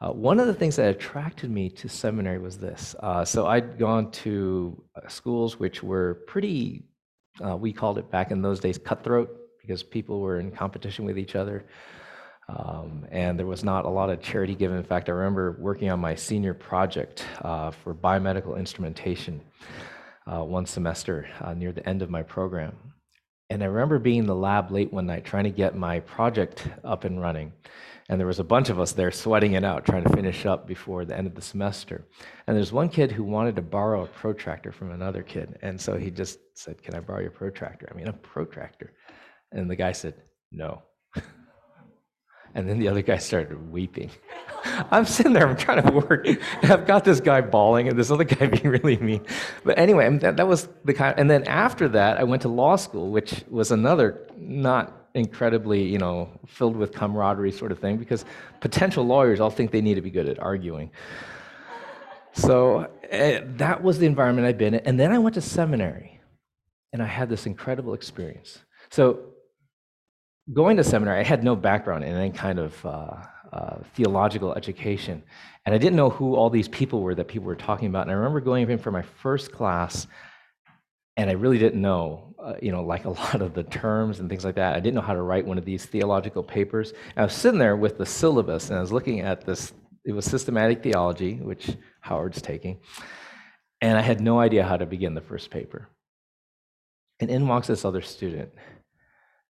uh, 0.00 0.10
one 0.10 0.40
of 0.40 0.46
the 0.46 0.54
things 0.54 0.76
that 0.76 0.88
attracted 0.88 1.50
me 1.50 1.68
to 1.70 1.88
seminary 1.88 2.38
was 2.38 2.58
this. 2.58 2.96
Uh, 2.98 3.24
so 3.24 3.46
I'd 3.46 3.78
gone 3.78 4.10
to 4.12 4.82
uh, 4.96 5.06
schools 5.08 5.60
which 5.60 5.82
were 5.82 6.24
pretty, 6.26 6.86
uh, 7.46 7.56
we 7.56 7.72
called 7.72 7.98
it 7.98 8.10
back 8.10 8.30
in 8.30 8.42
those 8.42 8.58
days, 8.58 8.78
cutthroat, 8.78 9.30
because 9.60 9.82
people 9.82 10.20
were 10.20 10.40
in 10.40 10.50
competition 10.50 11.04
with 11.04 11.18
each 11.18 11.36
other. 11.36 11.66
Um, 12.48 13.06
and 13.10 13.38
there 13.38 13.46
was 13.46 13.64
not 13.64 13.84
a 13.84 13.88
lot 13.88 14.08
of 14.08 14.22
charity 14.22 14.54
given. 14.54 14.76
In 14.76 14.84
fact, 14.84 15.08
I 15.08 15.12
remember 15.12 15.56
working 15.58 15.90
on 15.90 15.98
my 15.98 16.14
senior 16.14 16.54
project 16.54 17.24
uh, 17.42 17.72
for 17.72 17.94
biomedical 17.94 18.56
instrumentation 18.56 19.40
uh, 20.26 20.42
one 20.42 20.66
semester 20.66 21.28
uh, 21.40 21.54
near 21.54 21.72
the 21.72 21.88
end 21.88 22.02
of 22.02 22.10
my 22.10 22.22
program. 22.22 22.76
And 23.48 23.62
I 23.62 23.66
remember 23.66 23.98
being 23.98 24.20
in 24.20 24.26
the 24.26 24.34
lab 24.34 24.70
late 24.72 24.92
one 24.92 25.06
night 25.06 25.24
trying 25.24 25.44
to 25.44 25.50
get 25.50 25.76
my 25.76 26.00
project 26.00 26.68
up 26.84 27.04
and 27.04 27.20
running. 27.20 27.52
And 28.08 28.20
there 28.20 28.26
was 28.26 28.38
a 28.38 28.44
bunch 28.44 28.70
of 28.70 28.78
us 28.78 28.92
there 28.92 29.10
sweating 29.10 29.52
it 29.52 29.64
out, 29.64 29.84
trying 29.84 30.04
to 30.04 30.14
finish 30.14 30.46
up 30.46 30.66
before 30.66 31.04
the 31.04 31.16
end 31.16 31.26
of 31.26 31.34
the 31.34 31.42
semester. 31.42 32.06
And 32.46 32.56
there's 32.56 32.72
one 32.72 32.88
kid 32.88 33.10
who 33.10 33.24
wanted 33.24 33.56
to 33.56 33.62
borrow 33.62 34.04
a 34.04 34.08
protractor 34.08 34.70
from 34.72 34.92
another 34.92 35.22
kid. 35.22 35.58
And 35.62 35.80
so 35.80 35.96
he 35.96 36.10
just 36.10 36.38
said, 36.54 36.82
Can 36.82 36.94
I 36.94 37.00
borrow 37.00 37.20
your 37.20 37.32
protractor? 37.32 37.88
I 37.90 37.96
mean, 37.96 38.08
a 38.08 38.12
protractor. 38.12 38.92
And 39.50 39.68
the 39.68 39.76
guy 39.76 39.92
said, 39.92 40.14
No. 40.52 40.82
And 42.56 42.66
then 42.66 42.78
the 42.78 42.88
other 42.88 43.02
guy 43.02 43.18
started 43.18 43.70
weeping. 43.70 44.10
I'm 44.90 45.04
sitting 45.04 45.34
there, 45.34 45.46
I'm 45.46 45.58
trying 45.58 45.82
to 45.82 45.92
work, 45.92 46.26
I've 46.62 46.86
got 46.86 47.04
this 47.04 47.20
guy 47.20 47.42
bawling 47.42 47.86
and 47.86 47.98
this 47.98 48.10
other 48.10 48.24
guy 48.24 48.46
being 48.56 48.68
really 48.68 48.96
mean. 48.96 49.26
But 49.62 49.78
anyway, 49.78 50.08
that, 50.18 50.38
that 50.38 50.48
was 50.48 50.66
the 50.82 50.94
kind. 50.94 51.12
Of, 51.12 51.18
and 51.18 51.30
then 51.30 51.44
after 51.44 51.86
that, 51.88 52.18
I 52.18 52.24
went 52.24 52.40
to 52.42 52.48
law 52.48 52.76
school, 52.76 53.10
which 53.10 53.44
was 53.50 53.72
another 53.72 54.26
not 54.38 55.10
incredibly, 55.12 55.82
you 55.82 55.98
know, 55.98 56.30
filled 56.46 56.76
with 56.76 56.94
camaraderie 56.94 57.52
sort 57.52 57.72
of 57.72 57.78
thing, 57.78 57.98
because 57.98 58.24
potential 58.60 59.04
lawyers 59.04 59.38
all 59.38 59.50
think 59.50 59.70
they 59.70 59.82
need 59.82 59.96
to 59.96 60.02
be 60.02 60.10
good 60.10 60.26
at 60.26 60.38
arguing. 60.38 60.90
So 62.32 62.88
uh, 63.12 63.40
that 63.58 63.82
was 63.82 63.98
the 63.98 64.06
environment 64.06 64.46
I'd 64.46 64.56
been 64.56 64.72
in. 64.72 64.80
And 64.86 64.98
then 64.98 65.12
I 65.12 65.18
went 65.18 65.34
to 65.34 65.42
seminary, 65.42 66.22
and 66.94 67.02
I 67.02 67.06
had 67.06 67.28
this 67.28 67.44
incredible 67.44 67.92
experience. 67.92 68.60
So 68.88 69.18
going 70.52 70.76
to 70.76 70.84
seminary, 70.84 71.20
I 71.20 71.24
had 71.24 71.42
no 71.42 71.56
background 71.56 72.04
in 72.04 72.14
any 72.14 72.30
kind 72.30 72.58
of 72.58 72.86
uh, 72.86 73.16
uh, 73.52 73.76
theological 73.94 74.54
education. 74.54 75.22
And 75.64 75.74
I 75.74 75.78
didn't 75.78 75.96
know 75.96 76.10
who 76.10 76.36
all 76.36 76.50
these 76.50 76.68
people 76.68 77.02
were 77.02 77.14
that 77.14 77.28
people 77.28 77.46
were 77.46 77.56
talking 77.56 77.88
about. 77.88 78.02
And 78.02 78.12
I 78.12 78.14
remember 78.14 78.40
going 78.40 78.68
in 78.70 78.78
for 78.78 78.92
my 78.92 79.02
first 79.02 79.52
class, 79.52 80.06
and 81.16 81.28
I 81.28 81.32
really 81.32 81.58
didn't 81.58 81.80
know 81.80 82.26
uh, 82.46 82.54
you 82.62 82.70
know, 82.70 82.82
like 82.82 83.04
a 83.04 83.10
lot 83.22 83.42
of 83.42 83.54
the 83.54 83.64
terms 83.64 84.20
and 84.20 84.28
things 84.28 84.44
like 84.44 84.54
that. 84.54 84.76
I 84.76 84.80
didn't 84.80 84.94
know 84.94 85.00
how 85.00 85.14
to 85.14 85.22
write 85.22 85.44
one 85.44 85.58
of 85.58 85.64
these 85.64 85.84
theological 85.84 86.42
papers. 86.42 86.90
And 86.90 87.18
I 87.18 87.22
was 87.24 87.34
sitting 87.34 87.58
there 87.58 87.76
with 87.76 87.98
the 87.98 88.06
syllabus 88.06 88.70
and 88.70 88.78
I 88.78 88.80
was 88.80 88.92
looking 88.92 89.20
at 89.20 89.44
this. 89.44 89.72
It 90.04 90.12
was 90.12 90.24
systematic 90.24 90.82
theology, 90.82 91.34
which 91.34 91.76
Howard's 92.00 92.40
taking. 92.40 92.78
And 93.80 93.98
I 93.98 94.02
had 94.02 94.20
no 94.20 94.38
idea 94.38 94.64
how 94.64 94.76
to 94.76 94.86
begin 94.86 95.14
the 95.14 95.20
first 95.20 95.50
paper. 95.50 95.88
And 97.18 97.30
in 97.30 97.48
walks 97.48 97.66
this 97.66 97.84
other 97.84 98.02
student. 98.02 98.50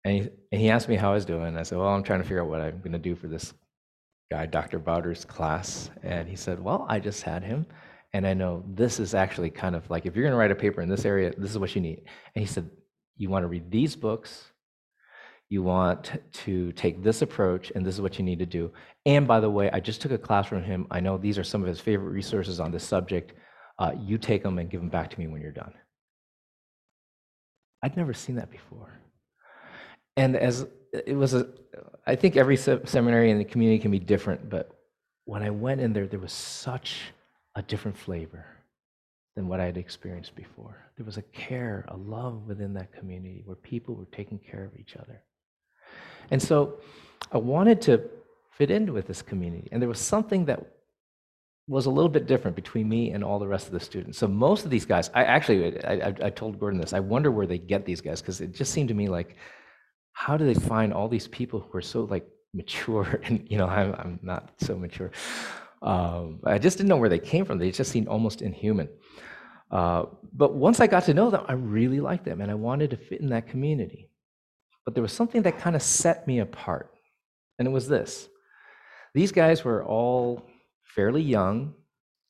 And 0.05 0.14
he, 0.14 0.30
and 0.53 0.61
he 0.61 0.70
asked 0.70 0.88
me 0.88 0.96
how 0.96 1.11
I 1.11 1.14
was 1.14 1.24
doing. 1.24 1.57
I 1.57 1.62
said, 1.62 1.78
Well, 1.78 1.88
I'm 1.88 2.03
trying 2.03 2.20
to 2.20 2.24
figure 2.24 2.42
out 2.42 2.49
what 2.49 2.61
I'm 2.61 2.78
going 2.78 2.92
to 2.92 2.99
do 2.99 3.14
for 3.14 3.28
this 3.28 3.53
guy, 4.30 4.46
Dr. 4.46 4.78
Bowder's 4.78 5.24
class. 5.24 5.90
And 6.03 6.28
he 6.28 6.36
said, 6.36 6.61
Well, 6.61 6.86
I 6.88 7.01
just 7.01 7.22
had 7.22 7.42
him. 7.42 7.66
And 8.14 8.26
I 8.26 8.34
know 8.34 8.64
this 8.66 9.01
is 9.01 9.14
actually 9.14 9.51
kind 9.51 9.76
of 9.76 9.88
like 9.90 10.07
if 10.07 10.16
you're 10.16 10.24
going 10.24 10.32
to 10.32 10.38
write 10.38 10.51
a 10.51 10.55
paper 10.55 10.80
in 10.80 10.88
this 10.88 11.05
area, 11.05 11.32
this 11.36 11.51
is 11.51 11.59
what 11.59 11.74
you 11.74 11.80
need. 11.80 12.05
And 12.34 12.44
he 12.44 12.46
said, 12.46 12.70
You 13.16 13.28
want 13.28 13.42
to 13.42 13.49
read 13.49 13.70
these 13.70 13.96
books, 13.96 14.44
you 15.51 15.62
want 15.62 16.12
to 16.32 16.72
take 16.72 17.03
this 17.03 17.22
approach, 17.22 17.72
and 17.74 17.84
this 17.84 17.94
is 17.94 18.01
what 18.01 18.18
you 18.18 18.24
need 18.24 18.38
to 18.38 18.46
do. 18.46 18.70
And 19.07 19.26
by 19.26 19.40
the 19.40 19.51
way, 19.51 19.70
I 19.70 19.80
just 19.80 20.01
took 20.01 20.12
a 20.12 20.18
class 20.18 20.46
from 20.46 20.62
him. 20.62 20.86
I 20.90 21.01
know 21.01 21.16
these 21.16 21.38
are 21.38 21.44
some 21.44 21.62
of 21.62 21.68
his 21.68 21.80
favorite 21.80 22.12
resources 22.12 22.61
on 22.61 22.70
this 22.70 22.84
subject. 22.84 23.32
Uh, 23.78 23.92
you 23.99 24.18
take 24.18 24.42
them 24.42 24.59
and 24.59 24.70
give 24.70 24.80
them 24.80 24.90
back 24.90 25.11
to 25.11 25.18
me 25.18 25.26
when 25.26 25.40
you're 25.40 25.53
done. 25.53 25.72
I'd 27.82 27.96
never 27.96 28.12
seen 28.12 28.36
that 28.36 28.51
before. 28.51 29.01
And 30.19 30.37
as 30.37 30.66
it 30.93 31.16
was 31.16 31.33
a, 31.33 31.47
I 32.05 32.16
think 32.16 32.37
every 32.37 32.57
seminary 32.57 33.31
in 33.31 33.39
the 33.39 33.45
community 33.45 33.79
can 33.81 33.93
be 33.93 34.01
different, 34.01 34.51
but 34.51 34.69
when 35.27 35.45
I 35.45 35.51
went 35.51 35.81
in 35.81 35.93
there, 35.93 36.09
there 36.09 36.19
was 36.19 36.33
such 36.33 37.12
a 37.55 37.62
different 37.62 37.97
flavor 37.97 38.45
than 39.37 39.47
what 39.47 39.61
I 39.61 39.66
had 39.66 39.77
experienced 39.77 40.35
before. 40.35 40.91
There 40.97 41.07
was 41.07 41.19
a 41.19 41.23
care, 41.23 41.85
a 41.87 41.97
love 41.97 42.49
within 42.49 42.75
that 42.75 42.93
community 42.93 43.43
where 43.45 43.55
people 43.55 43.95
were 43.95 44.07
taking 44.07 44.41
care 44.41 44.64
of 44.64 44.73
each 44.77 44.97
other. 44.97 45.23
And 46.33 46.43
so 46.43 46.81
I 47.31 47.39
wanted 47.39 47.81
to 47.83 48.03
fit 48.51 48.73
in 48.73 48.93
with 48.93 49.07
this 49.07 49.23
community. 49.23 49.69
And 49.71 49.81
there 49.81 49.89
was 49.89 50.01
something 50.01 50.47
that 50.47 50.66
was 51.69 51.87
a 51.87 51.91
little 51.91 52.09
bit 52.09 52.27
different 52.27 52.57
between 52.57 52.89
me 52.89 53.12
and 53.12 53.23
all 53.23 53.39
the 53.39 53.47
rest 53.47 53.66
of 53.66 53.73
the 53.73 53.79
students. 53.81 54.19
So 54.19 54.27
most 54.27 54.64
of 54.64 54.71
these 54.71 54.85
guys, 54.85 55.11
I 55.14 55.23
actually, 55.23 55.79
I, 55.85 55.93
I, 56.09 56.14
I 56.25 56.31
told 56.31 56.59
Gordon 56.59 56.81
this, 56.81 56.93
I 56.93 56.99
wonder 57.01 57.31
where 57.31 57.47
they 57.47 57.59
get 57.59 57.85
these 57.85 58.01
guys 58.01 58.21
because 58.21 58.41
it 58.41 58.53
just 58.53 58.73
seemed 58.73 58.89
to 58.89 58.95
me 58.95 59.09
like, 59.09 59.37
how 60.19 60.37
do 60.37 60.45
they 60.45 60.55
find 60.55 60.93
all 60.93 61.09
these 61.09 61.29
people 61.29 61.61
who 61.61 61.79
are 61.79 61.89
so 61.95 62.03
like 62.03 62.27
mature? 62.53 63.21
And, 63.25 63.47
you 63.49 63.57
know, 63.57 63.69
I'm, 63.69 63.95
I'm 63.95 64.19
not 64.21 64.51
so 64.59 64.77
mature. 64.77 65.12
Um, 65.81 66.41
I 66.45 66.59
just 66.59 66.77
didn't 66.77 66.89
know 66.89 66.97
where 66.97 67.09
they 67.09 67.21
came 67.21 67.45
from. 67.45 67.59
They 67.59 67.71
just 67.71 67.93
seemed 67.93 68.09
almost 68.09 68.43
inhuman. 68.43 68.89
Uh, 69.71 70.07
but 70.33 70.55
once 70.55 70.81
I 70.81 70.89
got 70.89 71.05
to 71.05 71.14
know 71.14 71.31
them, 71.31 71.45
I 71.47 71.53
really 71.53 72.01
liked 72.01 72.25
them 72.25 72.41
and 72.41 72.51
I 72.51 72.55
wanted 72.55 72.91
to 72.91 72.97
fit 72.97 73.21
in 73.21 73.29
that 73.29 73.47
community. 73.47 74.11
But 74.85 74.95
there 74.95 75.03
was 75.03 75.12
something 75.12 75.43
that 75.43 75.61
kind 75.61 75.77
of 75.77 75.83
set 75.83 76.27
me 76.27 76.41
apart, 76.41 76.91
and 77.59 77.69
it 77.69 77.71
was 77.71 77.87
this. 77.87 78.29
These 79.14 79.33
guys 79.33 79.62
were 79.62 79.85
all 79.85 80.43
fairly 80.83 81.23
young 81.23 81.75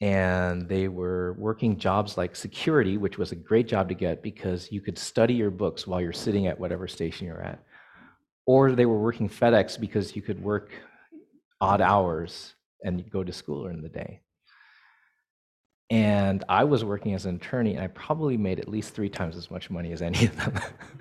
and 0.00 0.68
they 0.68 0.88
were 0.88 1.32
working 1.38 1.78
jobs 1.78 2.18
like 2.18 2.36
security, 2.36 2.98
which 2.98 3.16
was 3.16 3.32
a 3.32 3.36
great 3.36 3.66
job 3.66 3.88
to 3.88 3.94
get 3.94 4.22
because 4.22 4.70
you 4.70 4.80
could 4.80 4.98
study 4.98 5.34
your 5.34 5.50
books 5.50 5.86
while 5.86 6.00
you're 6.00 6.12
sitting 6.12 6.46
at 6.46 6.60
whatever 6.60 6.86
station 6.86 7.26
you're 7.26 7.42
at. 7.42 7.64
Or 8.48 8.72
they 8.72 8.86
were 8.86 8.98
working 8.98 9.28
FedEx 9.28 9.78
because 9.78 10.16
you 10.16 10.22
could 10.22 10.42
work 10.42 10.70
odd 11.60 11.82
hours 11.82 12.54
and 12.82 13.10
go 13.10 13.22
to 13.22 13.30
school 13.30 13.64
during 13.64 13.82
the 13.82 13.90
day. 13.90 14.22
And 15.90 16.42
I 16.48 16.64
was 16.64 16.82
working 16.82 17.12
as 17.12 17.26
an 17.26 17.36
attorney, 17.36 17.74
and 17.74 17.82
I 17.82 17.88
probably 17.88 18.38
made 18.38 18.58
at 18.58 18.66
least 18.66 18.94
three 18.94 19.10
times 19.10 19.36
as 19.36 19.50
much 19.50 19.68
money 19.68 19.92
as 19.92 20.00
any 20.00 20.24
of 20.24 20.36
them. 20.36 20.54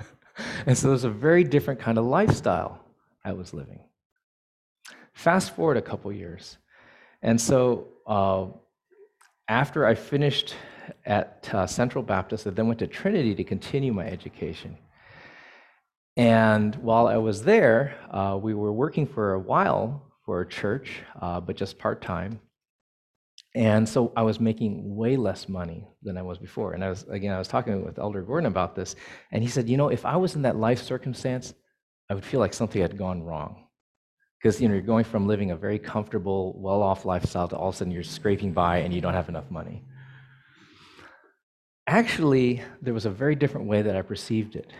and 0.66 0.78
so 0.78 0.89
it 0.89 0.91
was 0.91 1.06
a 1.06 1.10
very 1.10 1.45
different 1.45 1.80
kind 1.80 1.98
of 1.98 2.04
lifestyle 2.04 2.84
I 3.24 3.32
was 3.32 3.54
living. 3.54 3.80
Fast 5.14 5.56
forward 5.56 5.78
a 5.78 5.82
couple 5.82 6.12
years. 6.12 6.58
And 7.22 7.39
so 7.39 7.88
uh, 8.06 8.48
after 9.48 9.86
I 9.86 9.95
finished 9.95 10.54
at 11.06 11.50
uh, 11.54 11.66
Central 11.66 12.04
Baptist, 12.04 12.45
I 12.45 12.50
then 12.50 12.68
went 12.68 12.80
to 12.80 12.88
Trinity 12.88 13.34
to 13.36 13.43
continue 13.45 13.93
my 13.93 14.06
education. 14.06 14.78
And 16.18 16.76
while 16.78 17.07
I 17.07 17.18
was 17.18 17.43
there, 17.43 17.95
uh, 18.09 18.39
we 18.41 18.55
were 18.55 18.74
working 18.74 19.05
for 19.05 19.34
a 19.34 19.39
while 19.39 20.01
for 20.26 20.41
a 20.41 20.47
church, 20.47 21.03
uh, 21.22 21.39
but 21.39 21.55
just 21.55 21.78
part 21.78 22.01
time. 22.01 22.39
And 23.53 23.88
so 23.88 24.11
I 24.15 24.24
was 24.24 24.39
making 24.39 24.95
way 24.95 25.15
less 25.15 25.47
money 25.47 25.88
than 26.01 26.18
I 26.18 26.24
was 26.24 26.39
before. 26.39 26.74
And 26.74 26.84
I 26.84 26.89
was, 26.89 27.03
again, 27.03 27.34
I 27.34 27.38
was 27.38 27.47
talking 27.47 27.86
with 27.86 27.99
Elder 27.99 28.24
Gordon 28.24 28.47
about 28.47 28.76
this, 28.76 28.95
and 29.32 29.43
he 29.43 29.49
said, 29.49 29.70
You 29.70 29.78
know, 29.78 29.89
if 29.89 30.05
I 30.05 30.15
was 30.15 30.36
in 30.36 30.41
that 30.41 30.57
life 30.57 30.82
circumstance, 30.82 31.53
I 32.09 32.15
would 32.15 32.26
feel 32.26 32.39
like 32.39 32.53
something 32.53 32.82
had 32.82 32.97
gone 32.97 33.22
wrong. 33.22 33.68
Because 34.41 34.59
you 34.59 34.68
know, 34.68 34.74
you're 34.74 34.84
going 34.84 35.03
from 35.03 35.28
living 35.28 35.51
a 35.51 35.55
very 35.55 35.80
comfortable, 35.80 36.59
well 36.59 36.82
off 36.82 37.05
lifestyle 37.05 37.47
to 37.47 37.55
all 37.55 37.70
of 37.70 37.76
a 37.76 37.78
sudden 37.78 37.93
you're 37.93 38.03
scraping 38.03 38.53
by 38.53 38.80
and 38.80 38.93
you 38.93 39.01
don't 39.01 39.13
have 39.13 39.30
enough 39.30 39.49
money. 39.51 39.84
Actually, 41.88 42.61
there 42.82 42.93
was 42.93 43.05
a 43.05 43.09
very 43.09 43.36
different 43.36 43.68
way 43.68 43.82
that 43.82 43.95
I 43.95 44.01
perceived 44.01 44.55
it. 44.55 44.72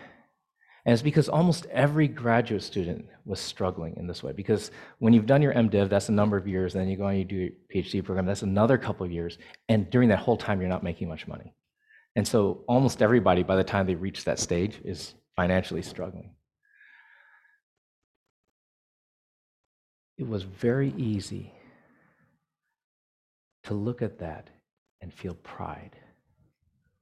And 0.88 0.93
it's 0.93 1.03
because 1.03 1.27
almost 1.27 1.65
every 1.65 2.07
graduate 2.07 2.63
student 2.63 3.07
was 3.25 3.41
struggling 3.41 3.97
in 3.97 4.07
this 4.07 4.23
way. 4.23 4.31
Because 4.31 4.71
when 4.99 5.11
you've 5.11 5.25
done 5.25 5.41
your 5.41 5.53
MDiv, 5.53 5.89
that's 5.89 6.07
a 6.07 6.13
number 6.13 6.38
of 6.38 6.47
years, 6.47 6.73
and 6.73 6.81
then 6.81 6.89
you 6.89 6.95
go 6.95 7.07
and 7.07 7.19
you 7.19 7.25
do 7.25 7.35
your 7.35 7.49
PhD 7.83 8.01
program, 8.01 8.25
that's 8.25 8.41
another 8.41 8.77
couple 8.77 9.05
of 9.05 9.11
years. 9.11 9.38
And 9.67 9.89
during 9.89 10.07
that 10.07 10.19
whole 10.19 10.38
time, 10.38 10.61
you're 10.61 10.69
not 10.69 10.83
making 10.83 11.09
much 11.09 11.27
money. 11.27 11.53
And 12.15 12.25
so 12.25 12.63
almost 12.69 13.01
everybody, 13.01 13.43
by 13.43 13.57
the 13.57 13.65
time 13.65 13.85
they 13.85 13.95
reach 13.95 14.23
that 14.23 14.39
stage, 14.39 14.79
is 14.85 15.13
financially 15.35 15.81
struggling. 15.81 16.31
It 20.17 20.25
was 20.25 20.43
very 20.43 20.93
easy 20.95 21.51
to 23.63 23.73
look 23.73 24.01
at 24.01 24.19
that 24.19 24.49
and 25.01 25.13
feel 25.13 25.33
pride. 25.33 25.97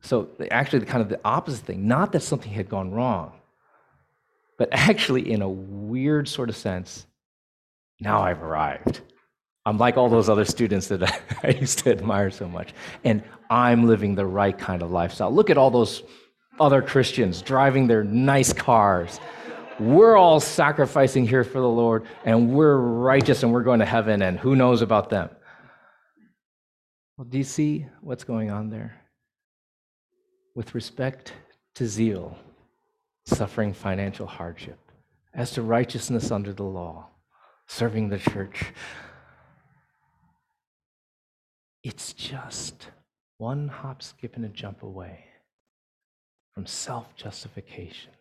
So, 0.01 0.29
actually, 0.49 0.87
kind 0.87 1.03
of 1.03 1.09
the 1.09 1.19
opposite 1.23 1.65
thing 1.65 1.87
not 1.87 2.13
that 2.13 2.21
something 2.21 2.51
had 2.51 2.67
gone 2.67 2.91
wrong, 2.91 3.33
but 4.57 4.69
actually, 4.71 5.31
in 5.31 5.41
a 5.41 5.49
weird 5.49 6.27
sort 6.27 6.49
of 6.49 6.55
sense, 6.55 7.05
now 7.99 8.21
I've 8.21 8.41
arrived. 8.41 9.01
I'm 9.65 9.77
like 9.77 9.97
all 9.97 10.09
those 10.09 10.29
other 10.29 10.45
students 10.45 10.87
that 10.89 11.03
I 11.43 11.49
used 11.49 11.79
to 11.79 11.91
admire 11.91 12.29
so 12.29 12.47
much. 12.47 12.73
And 13.03 13.23
I'm 13.49 13.87
living 13.87 14.15
the 14.15 14.25
right 14.25 14.57
kind 14.57 14.81
of 14.81 14.91
lifestyle. 14.91 15.31
Look 15.33 15.49
at 15.49 15.57
all 15.57 15.71
those 15.71 16.03
other 16.59 16.81
Christians 16.81 17.41
driving 17.41 17.87
their 17.87 18.03
nice 18.03 18.53
cars. 18.53 19.19
We're 19.79 20.15
all 20.15 20.39
sacrificing 20.39 21.27
here 21.27 21.43
for 21.43 21.59
the 21.59 21.67
Lord, 21.67 22.05
and 22.23 22.53
we're 22.53 22.77
righteous 22.77 23.43
and 23.43 23.51
we're 23.51 23.63
going 23.63 23.79
to 23.79 23.85
heaven, 23.85 24.21
and 24.21 24.39
who 24.39 24.55
knows 24.55 24.81
about 24.81 25.09
them? 25.09 25.29
Well, 27.17 27.25
do 27.25 27.37
you 27.37 27.43
see 27.43 27.87
what's 28.01 28.23
going 28.23 28.51
on 28.51 28.69
there? 28.69 29.01
With 30.53 30.75
respect 30.75 31.33
to 31.75 31.85
zeal, 31.85 32.37
suffering 33.25 33.73
financial 33.73 34.27
hardship, 34.27 34.79
as 35.33 35.51
to 35.51 35.61
righteousness 35.61 36.31
under 36.31 36.53
the 36.53 36.63
law, 36.63 37.07
serving 37.67 38.09
the 38.09 38.19
church. 38.19 38.65
It's 41.83 42.13
just 42.13 42.89
one 43.37 43.67
hop, 43.67 44.01
skip, 44.01 44.35
and 44.35 44.45
a 44.45 44.49
jump 44.49 44.83
away 44.83 45.25
from 46.53 46.65
self 46.65 47.15
justification. 47.15 48.11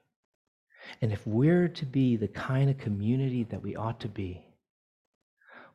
And 1.00 1.12
if 1.12 1.26
we're 1.26 1.68
to 1.68 1.86
be 1.86 2.16
the 2.16 2.28
kind 2.28 2.68
of 2.68 2.78
community 2.78 3.44
that 3.44 3.62
we 3.62 3.76
ought 3.76 4.00
to 4.00 4.08
be, 4.08 4.44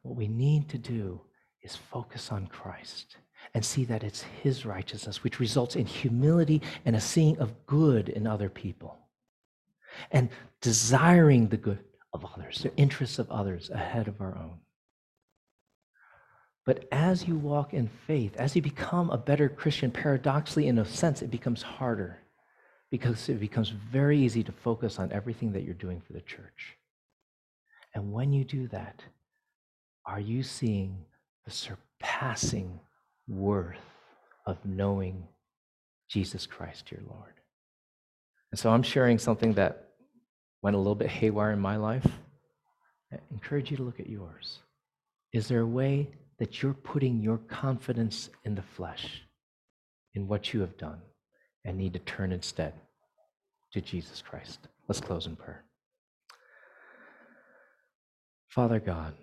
what 0.03 0.15
we 0.15 0.27
need 0.27 0.69
to 0.69 0.77
do 0.77 1.21
is 1.63 1.75
focus 1.75 2.31
on 2.31 2.47
Christ 2.47 3.17
and 3.53 3.65
see 3.65 3.85
that 3.85 4.03
it's 4.03 4.21
His 4.43 4.65
righteousness, 4.65 5.23
which 5.23 5.39
results 5.39 5.75
in 5.75 5.85
humility 5.85 6.61
and 6.85 6.95
a 6.95 7.01
seeing 7.01 7.37
of 7.39 7.65
good 7.65 8.09
in 8.09 8.27
other 8.27 8.49
people 8.49 8.98
and 10.11 10.29
desiring 10.61 11.47
the 11.47 11.57
good 11.57 11.79
of 12.13 12.25
others, 12.25 12.59
the 12.59 12.75
interests 12.75 13.19
of 13.19 13.29
others 13.29 13.69
ahead 13.69 14.07
of 14.07 14.19
our 14.21 14.35
own. 14.37 14.59
But 16.65 16.87
as 16.91 17.27
you 17.27 17.35
walk 17.35 17.73
in 17.73 17.89
faith, 18.05 18.35
as 18.37 18.55
you 18.55 18.61
become 18.61 19.09
a 19.09 19.17
better 19.17 19.49
Christian, 19.49 19.91
paradoxically, 19.91 20.67
in 20.67 20.77
a 20.77 20.85
sense, 20.85 21.21
it 21.21 21.31
becomes 21.31 21.61
harder 21.61 22.19
because 22.91 23.29
it 23.29 23.39
becomes 23.39 23.69
very 23.69 24.19
easy 24.19 24.43
to 24.43 24.51
focus 24.51 24.99
on 24.99 25.11
everything 25.11 25.51
that 25.53 25.63
you're 25.63 25.73
doing 25.73 26.01
for 26.05 26.13
the 26.13 26.21
church. 26.21 26.77
And 27.95 28.11
when 28.11 28.33
you 28.33 28.43
do 28.43 28.67
that, 28.67 29.01
are 30.05 30.19
you 30.19 30.43
seeing 30.43 31.05
the 31.45 31.51
surpassing 31.51 32.79
worth 33.27 33.77
of 34.45 34.57
knowing 34.65 35.27
Jesus 36.07 36.45
Christ, 36.45 36.91
your 36.91 37.01
Lord? 37.07 37.38
And 38.51 38.59
so 38.59 38.71
I'm 38.71 38.83
sharing 38.83 39.19
something 39.19 39.53
that 39.53 39.89
went 40.61 40.75
a 40.75 40.79
little 40.79 40.95
bit 40.95 41.09
haywire 41.09 41.51
in 41.51 41.59
my 41.59 41.77
life. 41.77 42.07
I 43.11 43.17
encourage 43.31 43.71
you 43.71 43.77
to 43.77 43.83
look 43.83 43.99
at 43.99 44.09
yours. 44.09 44.59
Is 45.33 45.47
there 45.47 45.61
a 45.61 45.67
way 45.67 46.09
that 46.39 46.63
you're 46.63 46.73
putting 46.73 47.21
your 47.21 47.37
confidence 47.37 48.29
in 48.45 48.55
the 48.55 48.61
flesh, 48.61 49.23
in 50.15 50.27
what 50.27 50.53
you 50.53 50.61
have 50.61 50.77
done, 50.77 51.01
and 51.65 51.77
need 51.77 51.93
to 51.93 51.99
turn 51.99 52.31
instead 52.31 52.73
to 53.73 53.81
Jesus 53.81 54.21
Christ. 54.21 54.59
Let's 54.87 55.01
close 55.01 55.27
in 55.27 55.35
prayer. 55.35 55.65
Father 58.47 58.79
God, 58.79 59.13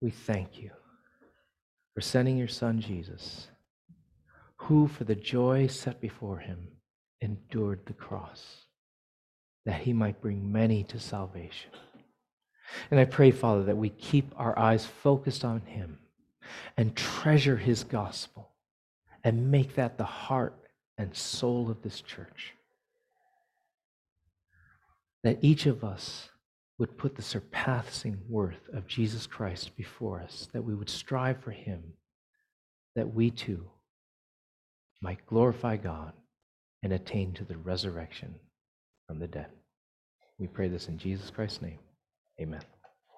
we 0.00 0.10
thank 0.10 0.58
you 0.58 0.70
for 1.94 2.00
sending 2.00 2.38
your 2.38 2.48
Son 2.48 2.80
Jesus, 2.80 3.48
who, 4.56 4.86
for 4.86 5.04
the 5.04 5.14
joy 5.14 5.66
set 5.66 6.00
before 6.00 6.38
him, 6.38 6.68
endured 7.22 7.80
the 7.86 7.92
cross, 7.92 8.66
that 9.64 9.82
he 9.82 9.92
might 9.92 10.20
bring 10.20 10.50
many 10.52 10.82
to 10.84 10.98
salvation. 10.98 11.70
And 12.90 12.98
I 12.98 13.04
pray, 13.04 13.30
Father, 13.30 13.64
that 13.64 13.76
we 13.76 13.90
keep 13.90 14.32
our 14.36 14.58
eyes 14.58 14.84
focused 14.84 15.44
on 15.44 15.60
him 15.60 15.98
and 16.76 16.96
treasure 16.96 17.56
his 17.56 17.84
gospel 17.84 18.50
and 19.24 19.50
make 19.50 19.76
that 19.76 19.98
the 19.98 20.04
heart 20.04 20.54
and 20.98 21.14
soul 21.14 21.70
of 21.70 21.82
this 21.82 22.00
church. 22.00 22.54
That 25.22 25.38
each 25.40 25.66
of 25.66 25.84
us 25.84 26.30
would 26.78 26.98
put 26.98 27.14
the 27.14 27.22
surpassing 27.22 28.18
worth 28.28 28.68
of 28.72 28.88
Jesus 28.88 29.26
Christ 29.26 29.76
before 29.76 30.20
us, 30.20 30.48
that 30.52 30.64
we 30.64 30.74
would 30.74 30.90
strive 30.90 31.40
for 31.40 31.52
him, 31.52 31.82
that 32.96 33.14
we 33.14 33.30
too 33.30 33.70
might 35.00 35.24
glorify 35.26 35.76
God 35.76 36.12
and 36.82 36.92
attain 36.92 37.32
to 37.34 37.44
the 37.44 37.56
resurrection 37.56 38.34
from 39.06 39.18
the 39.18 39.28
dead. 39.28 39.46
We 40.38 40.46
pray 40.46 40.68
this 40.68 40.88
in 40.88 40.98
Jesus 40.98 41.30
Christ's 41.30 41.62
name. 41.62 41.78
Amen. 42.40 42.62